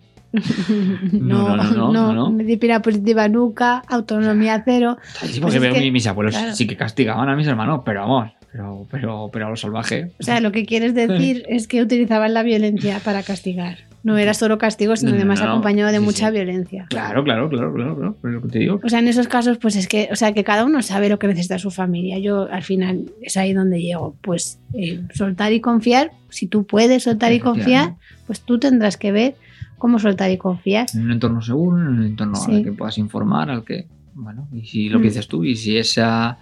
[1.12, 2.30] No, no, no, no, no.
[2.38, 4.96] disciplina positiva nunca, autonomía cero.
[5.22, 6.54] Sí, pues porque es veo que- mi- mis abuelos claro.
[6.54, 10.10] sí que castigaban a mis hermanos, pero vamos, pero, pero, pero a lo salvaje.
[10.20, 13.78] O sea, lo que quieres decir es que utilizaban la violencia para castigar.
[14.08, 15.50] No era solo castigo, sino No, no, además no.
[15.50, 16.32] acompañado de Sí, mucha sí.
[16.34, 16.86] violencia.
[16.88, 18.16] Claro, claro, claro, claro, claro.
[18.22, 18.80] Pero lo que te digo.
[18.82, 21.18] O sea, en esos casos, pues es que, o sea, que cada uno sabe lo
[21.18, 22.18] que necesita su familia.
[22.18, 24.16] Yo al final es ahí donde llego.
[24.22, 26.10] Pues eh, soltar y confiar.
[26.30, 27.94] Si tú puedes soltar y confiar,
[28.26, 29.34] pues tú tendrás que ver
[29.78, 30.86] cómo soltar y confiar.
[30.94, 32.54] En un entorno seguro, en un entorno Sí.
[32.56, 33.86] al que puedas informar, al que.
[34.14, 35.02] Bueno, y si lo Mm.
[35.02, 36.38] que dices tú, y si esa.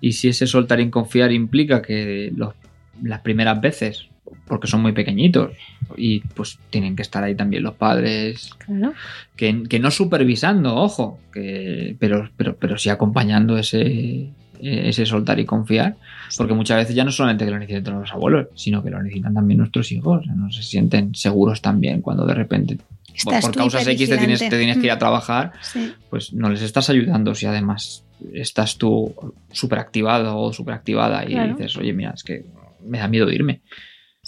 [0.00, 2.54] Y si ese soltar y confiar implica que los,
[3.02, 4.08] las primeras veces,
[4.46, 5.52] porque son muy pequeñitos,
[5.96, 8.92] y pues tienen que estar ahí también los padres, Claro.
[9.36, 15.44] que, que no supervisando, ojo, que, pero, pero, pero sí acompañando ese, ese soltar y
[15.44, 15.96] confiar,
[16.36, 19.34] porque muchas veces ya no solamente que lo necesitan los abuelos, sino que lo necesitan
[19.34, 23.58] también nuestros hijos, no se sienten seguros también cuando de repente, por, Estás por tú
[23.60, 25.92] causas X te tienes, te tienes que ir a Mm, trabajar, Sí.
[26.10, 29.14] pues no les estás ayudando si además estás tú
[29.52, 31.54] súper activado o súper activada y Claro.
[31.56, 32.44] dices, oye, mira, es que
[32.84, 33.60] me da miedo irme.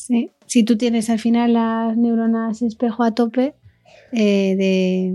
[0.09, 0.31] Sí.
[0.47, 3.55] Si tú tienes al final las neuronas espejo a tope
[4.13, 5.15] eh, de,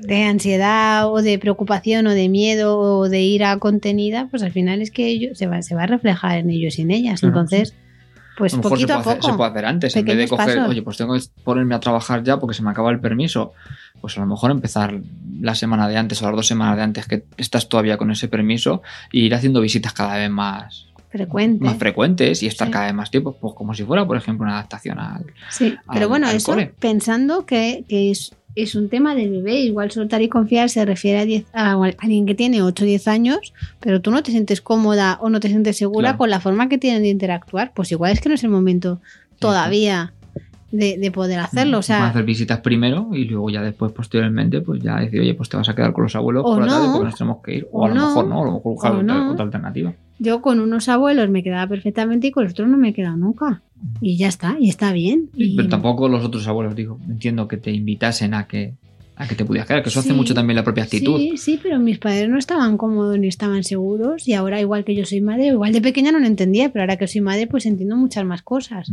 [0.00, 4.80] de ansiedad o de preocupación o de miedo o de ira contenida, pues al final
[4.80, 7.22] es que ellos, se, va, se va a reflejar en ellos y en ellas.
[7.22, 7.74] Entonces,
[8.38, 9.36] pues a lo mejor se poquito puede, a hacer, se poco.
[9.36, 10.70] puede hacer antes, en vez de coger, pasos.
[10.70, 13.52] oye, pues tengo que ponerme a trabajar ya porque se me acaba el permiso,
[14.00, 14.98] pues a lo mejor empezar
[15.40, 18.28] la semana de antes o las dos semanas de antes que estás todavía con ese
[18.28, 18.80] permiso
[19.12, 21.64] e ir haciendo visitas cada vez más, Frecuente.
[21.64, 22.72] más frecuentes y estar Sí.
[22.72, 25.26] cada vez más tiempo, pues como si fuera, por ejemplo, una adaptación al...
[25.50, 30.20] Sí, pero bueno, eso pensando que, que es, es un tema del bebé, igual soltar
[30.22, 34.00] y confiar se refiere a, 10 a alguien que tiene 8 o 10 años, pero
[34.00, 36.18] tú no te sientes cómoda o no te sientes segura Claro.
[36.18, 39.00] con la forma que tienen de interactuar, pues igual es que no es el momento
[39.38, 40.12] todavía
[40.70, 41.78] de, de poder hacerlo.
[41.78, 45.48] O sea, hacer visitas primero y luego ya después, posteriormente, pues ya decir, oye, pues
[45.50, 46.92] te vas a quedar con los abuelos por la tarde no.
[46.92, 47.68] porque nos tenemos que ir.
[47.72, 48.06] O, O a lo no.
[48.08, 49.32] mejor no, a lo mejor buscar otra, no.
[49.32, 49.92] otra alternativa.
[50.18, 53.16] Yo con unos abuelos me quedaba perfectamente y con los otros no me he quedado
[53.16, 53.62] nunca.
[54.00, 55.30] Y ya está, y está bien.
[55.36, 58.74] Y- Pero tampoco los otros abuelos, digo, entiendo que te invitasen a que,
[59.16, 61.18] a que te pudieras quedar, que eso hace mucho también la propia actitud.
[61.18, 64.94] Sí, sí, pero mis padres no estaban cómodos ni estaban seguros y ahora igual que
[64.94, 67.66] yo soy madre, igual de pequeña no lo entendía, pero ahora que soy madre pues
[67.66, 68.88] entiendo muchas más cosas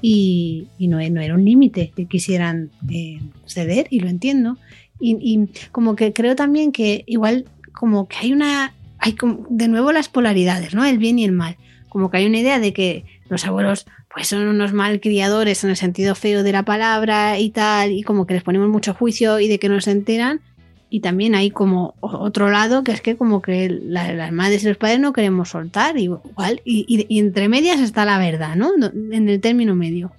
[0.00, 4.58] y, y no, no era un límite que quisieran eh, ceder y lo entiendo.
[5.00, 9.68] Y, y como que creo también que igual como que hay una hay como, de
[9.68, 10.84] nuevo las polaridades, ¿no?
[10.86, 11.56] El bien y el mal.
[11.90, 13.84] Como que hay una idea de que los abuelos
[14.14, 18.26] pues son unos malcriadores en el sentido feo de la palabra y tal, y como
[18.26, 20.40] que les ponemos mucho juicio y de que no se enteran.
[20.88, 24.68] Y también hay como otro lado que es que como que la- las madres y
[24.68, 26.60] los padres no queremos soltar igual.
[26.64, 28.54] Y, y- y entre medias está la verdad.
[28.56, 28.70] No-
[29.10, 30.12] En el término medio.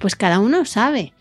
[0.00, 1.12] Pues cada uno sabe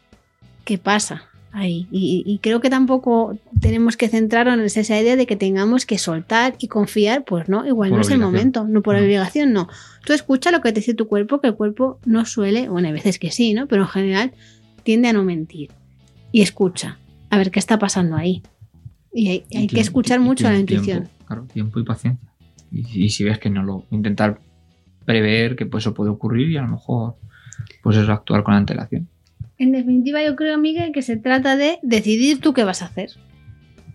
[0.64, 1.24] qué pasa
[1.56, 1.88] ahí.
[1.92, 5.98] Y, y creo que tampoco tenemos que centrarnos en esa idea de que tengamos que
[5.98, 7.24] soltar y confiar.
[7.24, 9.02] Pues no, igual Por no es el momento, no por No.
[9.02, 9.68] obligación, no.
[10.06, 12.94] Tú escucha lo que te dice tu cuerpo, que el cuerpo no suele, bueno, hay
[12.94, 13.68] veces que sí, ¿no?
[13.68, 14.34] Pero en general
[14.84, 15.72] tiende a no mentir.
[16.32, 17.00] Y escucha,
[17.30, 18.44] a ver qué está pasando ahí.
[19.14, 21.10] Y hay, Y que escuchar mucho a la tiempo, intuición.
[21.26, 22.30] Claro, tiempo y paciencia.
[22.72, 23.86] Y, y si ves que no lo.
[23.92, 24.40] Intentar
[25.06, 27.16] prever que pues, eso puede ocurrir y a lo mejor.
[27.82, 29.08] Pues eso, actuar con antelación.
[29.58, 33.10] En definitiva, yo creo, Miguel, que se trata de decidir tú qué vas a hacer.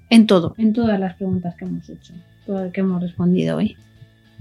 [0.09, 2.15] En todo, en todas las preguntas que hemos hecho,
[2.47, 3.77] todo lo que hemos respondido hoy.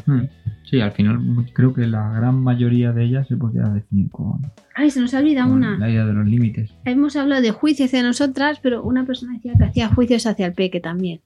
[0.06, 0.22] Hmm.
[0.64, 1.20] Sí, al final
[1.54, 4.40] creo que la gran mayoría de ellas se podría definir con,
[4.76, 5.78] Ay, se nos ha olvidado una.
[5.78, 6.72] la idea de los límites.
[6.86, 10.54] Hemos hablado de juicio hacia nosotras, pero una persona decía que hacía juicios hacia el
[10.54, 11.22] peque también.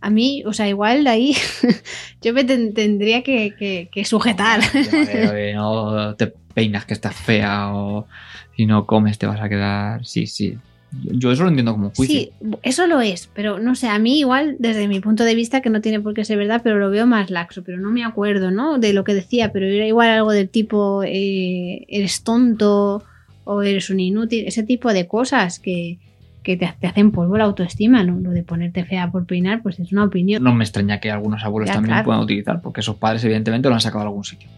[0.00, 1.34] A mí, o sea, igual ahí
[2.22, 4.60] yo me ten- tendría que, que- que sujetar.
[4.72, 8.08] De- de no te peinas que estás fea o
[8.56, 10.04] si no comes te vas a quedar.
[10.04, 10.58] Sí, sí.
[10.90, 12.18] Yo, eso lo entiendo como juicio.
[12.18, 12.32] Sí,
[12.64, 15.70] eso lo es, pero no sé, a mí igual, desde mi punto de vista, que
[15.70, 18.50] no tiene por qué ser verdad, pero lo veo más laxo, pero no me acuerdo,
[18.50, 18.80] ¿no?
[18.80, 23.04] De lo que decía, pero era igual algo del tipo, eh, eres tonto
[23.44, 25.98] o eres un inútil, ese tipo de cosas que,
[26.42, 28.18] que te, te hacen polvo la autoestima, ¿no?
[28.18, 30.42] Lo de ponerte fea por peinar, pues es una opinión.
[30.42, 32.06] No me extraña que algunos abuelos Ya, también claro.
[32.06, 34.48] puedan utilizar, porque esos padres evidentemente lo han sacado de algún sitio.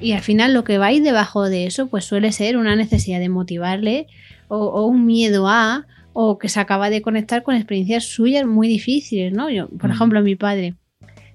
[0.00, 3.28] Y al final lo que va debajo de eso, pues suele ser una necesidad de
[3.28, 4.06] motivarle
[4.48, 8.68] o, o un miedo a, o que se acaba de conectar con experiencias suyas muy
[8.68, 9.50] difíciles, ¿no?
[9.50, 9.92] Yo, por Mm.
[9.92, 10.74] ejemplo, mi padre,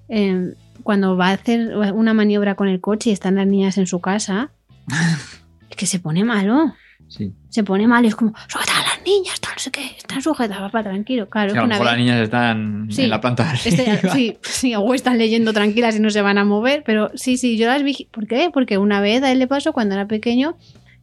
[0.08, 3.86] eh, cuando va a hacer una maniobra con el coche y están las niñas en
[3.86, 4.50] su casa,
[5.70, 6.74] es que se pone malo.
[7.08, 7.32] Sí.
[7.50, 10.22] Se pone malo y es como, sujeta a las niñas, tal, no sé qué, están
[10.22, 11.28] sujetas, papá, tranquilo.
[11.28, 13.02] Claro, Sí, que a lo mejor vez- las niñas están Sí.
[13.02, 16.38] en la planta de este- sí, sí, o están leyendo tranquilas y no se van
[16.38, 18.08] a mover, pero sí, sí, yo las vi.
[18.10, 18.50] ¿Por qué?
[18.52, 20.56] Porque una vez a él le pasó cuando era pequeño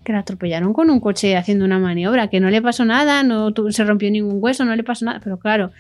[0.03, 3.51] que la atropellaron con un coche haciendo una maniobra, que no le pasó nada, no
[3.69, 5.71] se rompió ningún hueso, no le pasó nada, pero claro,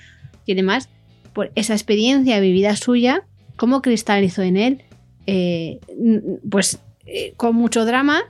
[0.45, 0.89] y además,
[1.33, 3.23] por esa experiencia vivida suya,
[3.55, 4.81] ¿cómo cristalizó en él?
[5.25, 5.79] Eh,
[6.49, 8.21] pues eh, con mucho drama.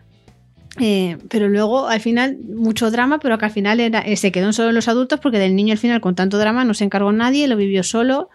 [0.78, 4.54] Eh, pero luego al final mucho drama, pero que al final era, eh, se quedó
[4.54, 7.48] solo los adultos porque del niño al final con tanto drama no se encargó nadie,
[7.48, 8.30] lo vivió solo,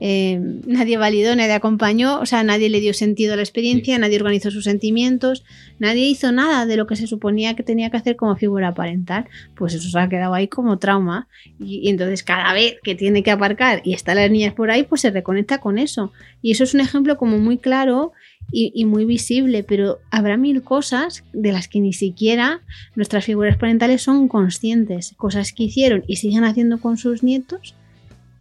[0.00, 4.18] eh, nadie validó, nadie acompañó, o sea, nadie le dio sentido a la experiencia, nadie
[4.18, 5.44] organizó sus sentimientos,
[5.78, 9.26] nadie hizo nada de lo que se suponía que tenía que hacer como figura parental,
[9.56, 11.26] pues eso se ha quedado ahí como trauma
[11.58, 14.82] y, y entonces cada vez que tiene que aparcar y están las niñas por ahí,
[14.82, 16.12] pues se reconecta con eso.
[16.42, 18.12] Y eso es un ejemplo como muy claro
[18.50, 22.62] y, y muy visible, pero habrá mil cosas de las que ni siquiera
[22.96, 27.74] nuestras figuras parentales son conscientes, cosas que hicieron y siguen haciendo con sus nietos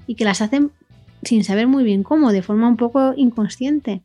[0.08, 0.72] y que las hacen
[1.24, 4.04] sin saber muy bien cómo, de forma un poco inconsciente.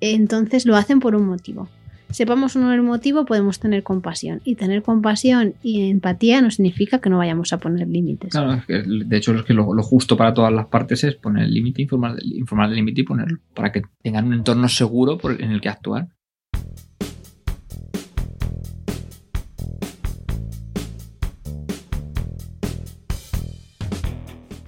[0.00, 1.68] Entonces lo hacen por un motivo.
[2.14, 4.40] Sepamos o no el motivo, podemos tener compasión.
[4.44, 8.30] Y tener compasión y empatía no significa que no vayamos a poner límites.
[8.30, 11.16] Claro, es que, de hecho es que lo, lo justo para todas las partes es
[11.16, 15.18] poner el límite, informar, informar del límite y ponerlo, para que tengan un entorno seguro
[15.18, 16.06] por- en el que actuar.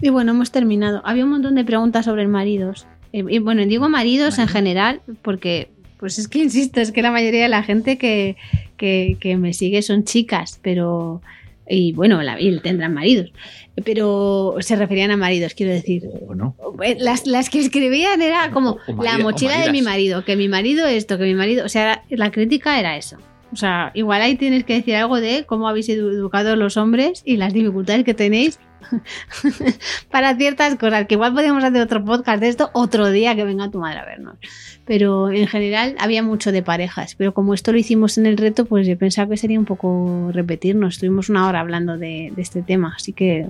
[0.00, 1.00] Y bueno, hemos terminado.
[1.04, 2.86] Había un montón de preguntas sobre maridos.
[3.12, 7.10] Eh, y bueno, digo maridos en general porque, pues es que insisto, es que la
[7.10, 8.36] mayoría de la gente que,
[8.76, 11.20] que, que me sigue son chicas, pero...
[11.68, 13.32] Y bueno, la, y tendrán maridos.
[13.84, 16.04] Pero se referían a maridos, quiero decir.
[16.28, 16.54] O no.
[16.82, 20.24] Eh, Las, las que escribían era como O- o la marida- mochila de mi marido,
[20.24, 21.64] que mi marido esto, que mi marido...
[21.64, 23.16] O sea, la crítica era eso.
[23.52, 26.76] O sea, igual ahí tienes que decir algo de cómo habéis edu- educado a los
[26.76, 28.60] hombres y las dificultades que tenéis
[30.10, 33.70] para ciertas cosas, que igual podríamos hacer otro podcast de esto otro día que venga
[33.70, 34.36] tu madre a vernos.
[34.84, 38.64] Pero en general había mucho de parejas, pero como esto lo hicimos en el reto,
[38.66, 40.94] pues yo pensaba que sería un poco repetirnos.
[40.94, 43.46] Estuvimos una hora hablando de, de este tema, así que,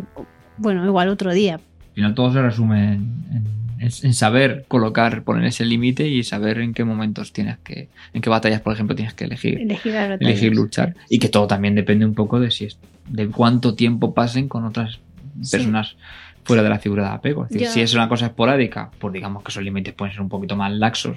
[0.57, 1.55] bueno, igual otro día.
[1.57, 6.59] Al final todo se resume en, en- en saber colocar, poner ese límite y saber
[6.61, 10.09] en qué momentos tienes que, en qué batallas, por ejemplo, tienes que elegir, Elegir las
[10.09, 10.31] batallas.
[10.33, 10.95] elegir luchar.
[11.11, 14.65] Y que todo también depende un poco de si es, de cuánto tiempo pasen con
[14.65, 14.99] otras
[15.43, 15.57] Sí.
[15.57, 15.97] personas
[16.45, 17.45] fuera de la figura de apego.
[17.45, 20.29] Es decir, si es una cosa esporádica, pues digamos que esos límites pueden ser un
[20.29, 21.17] poquito más laxos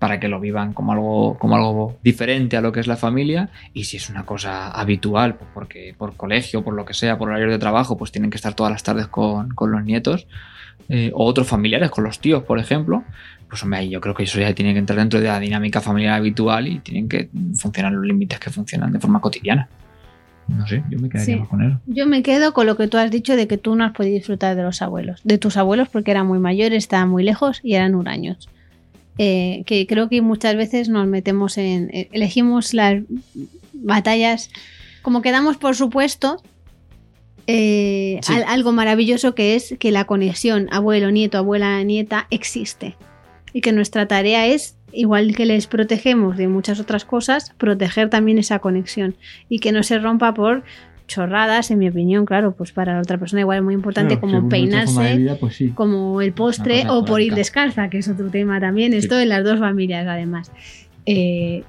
[0.00, 3.48] para que lo vivan como algo, como algo diferente a lo que es la familia.
[3.72, 7.28] Y si es una cosa habitual, pues porque por colegio, por lo que sea, por
[7.30, 10.26] horario de trabajo, pues tienen que estar todas las tardes con, con los nietos.
[10.88, 13.04] eh, o otros familiares, con los tíos, por ejemplo.
[13.48, 16.14] Pues hombre, yo creo que eso ya tiene que entrar dentro de la dinámica familiar
[16.14, 19.68] habitual y tienen que funcionar los límites que funcionan de forma cotidiana.
[20.48, 21.40] No sé, yo me quedaría Sí.
[21.40, 21.80] más con eso.
[21.86, 24.14] Yo me quedo con lo que tú has dicho de que tú no has podido
[24.14, 27.74] disfrutar de los abuelos, de tus abuelos porque eran muy mayores, estaban muy lejos y
[27.74, 28.48] eran huraños.
[29.16, 33.02] Eh, que creo que muchas veces nos metemos en, eh, elegimos las
[33.72, 34.50] batallas
[35.02, 36.42] como que damos por supuesto
[37.46, 38.32] eh, Sí.
[38.32, 42.96] al- algo maravilloso que es que la conexión abuelo, nieto, abuela, nieta existe
[43.52, 48.38] y que nuestra tarea es igual que les protegemos de muchas otras cosas, proteger también
[48.38, 49.14] esa conexión
[49.48, 50.62] y que no se rompa por
[51.06, 54.48] chorradas, en mi opinión, claro, pues para la otra persona igual es muy importante como
[54.48, 55.68] peinarse, pues sí.
[55.70, 58.98] como el postre o por ir descalza, que es otro tema también, Sí.
[58.98, 60.50] esto en las dos familias además.
[61.04, 61.62] Eh,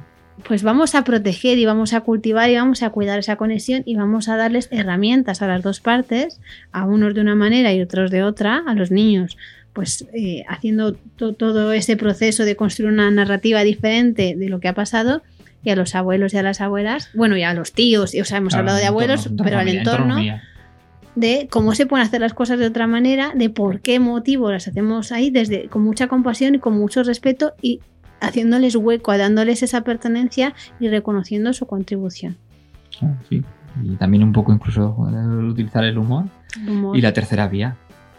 [0.47, 3.95] pues vamos a proteger y vamos a cultivar y vamos a cuidar esa conexión y
[3.95, 6.39] vamos a darles herramientas a las dos partes,
[6.71, 9.38] a unos de una manera y otros de otra, a los niños,
[9.76, 14.69] pues eh, haciendo to- todo ese proceso de construir una narrativa diferente de lo que
[14.69, 15.21] ha pasado
[15.63, 18.26] y a los abuelos y a las abuelas, bueno, y a los tíos, y, o
[18.26, 20.15] sea, hemos hablado de abuelos, pero al entorno
[21.15, 24.67] de cómo se pueden hacer las cosas de otra manera, de por qué motivo las
[24.67, 27.80] hacemos ahí, desde con mucha compasión y con mucho respeto y
[28.21, 32.38] haciéndoles hueco, dándoles esa pertenencia y reconociendo su contribución.
[33.01, 33.43] Ah, sí.
[33.84, 36.26] Y también un poco incluso eh, utilizar el humor.
[36.61, 36.97] El humor.
[36.97, 37.76] Y la tercera vía.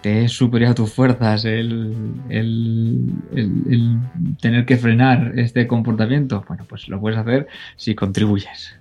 [0.06, 1.92] Te es superior a tus fuerzas el,
[2.28, 3.98] el- el- el
[4.40, 6.44] tener que frenar este comportamiento.
[6.46, 8.76] Bueno, pues lo puedes hacer si contribuyes.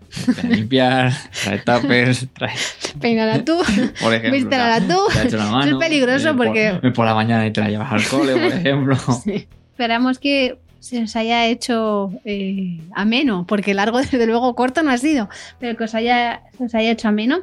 [0.48, 1.12] Limpiar,
[1.44, 2.54] trae tuppers, trae,
[3.02, 3.58] Peínala tú,
[4.02, 4.34] por ejemplo.
[4.40, 5.00] vístela tú.
[5.28, 7.92] te la mano, es peligroso por- porque- ven por la mañana y te la llevas
[7.92, 8.96] al cole, por ejemplo.
[9.24, 9.48] Sí.
[9.72, 14.98] Esperamos que se os haya hecho eh, ameno, porque largo desde luego corto no ha
[15.00, 15.28] sido,
[15.60, 17.40] pero que os haya, se os haya hecho ameno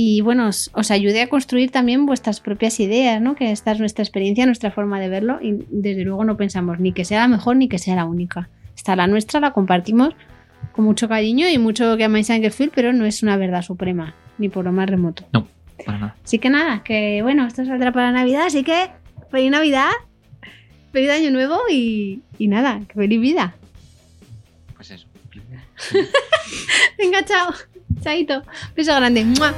[0.00, 3.34] y bueno, os, os ayude a construir también vuestras propias ideas, ¿no?
[3.34, 6.92] Que esta es nuestra experiencia, nuestra forma de verlo y desde luego no pensamos ni
[6.92, 8.48] que sea la mejor ni que sea la única.
[8.76, 10.14] Está la nuestra, la compartimos
[10.70, 14.48] con mucho cariño y mucho que amáis Angerfield, pero no es una verdad suprema, ni
[14.48, 15.24] por lo más remoto.
[15.84, 16.16] Para nada.
[16.22, 18.90] Así que nada, que bueno, esto saldrá para Navidad, así que
[19.32, 19.90] feliz Navidad,
[20.92, 23.56] feliz Año Nuevo y, y nada, que feliz vida.
[24.76, 25.08] Pues eso.
[26.98, 27.52] Venga, chao.
[28.08, 28.42] Chaito.
[28.74, 29.22] Beso grande.
[29.22, 29.52] ¡Mua!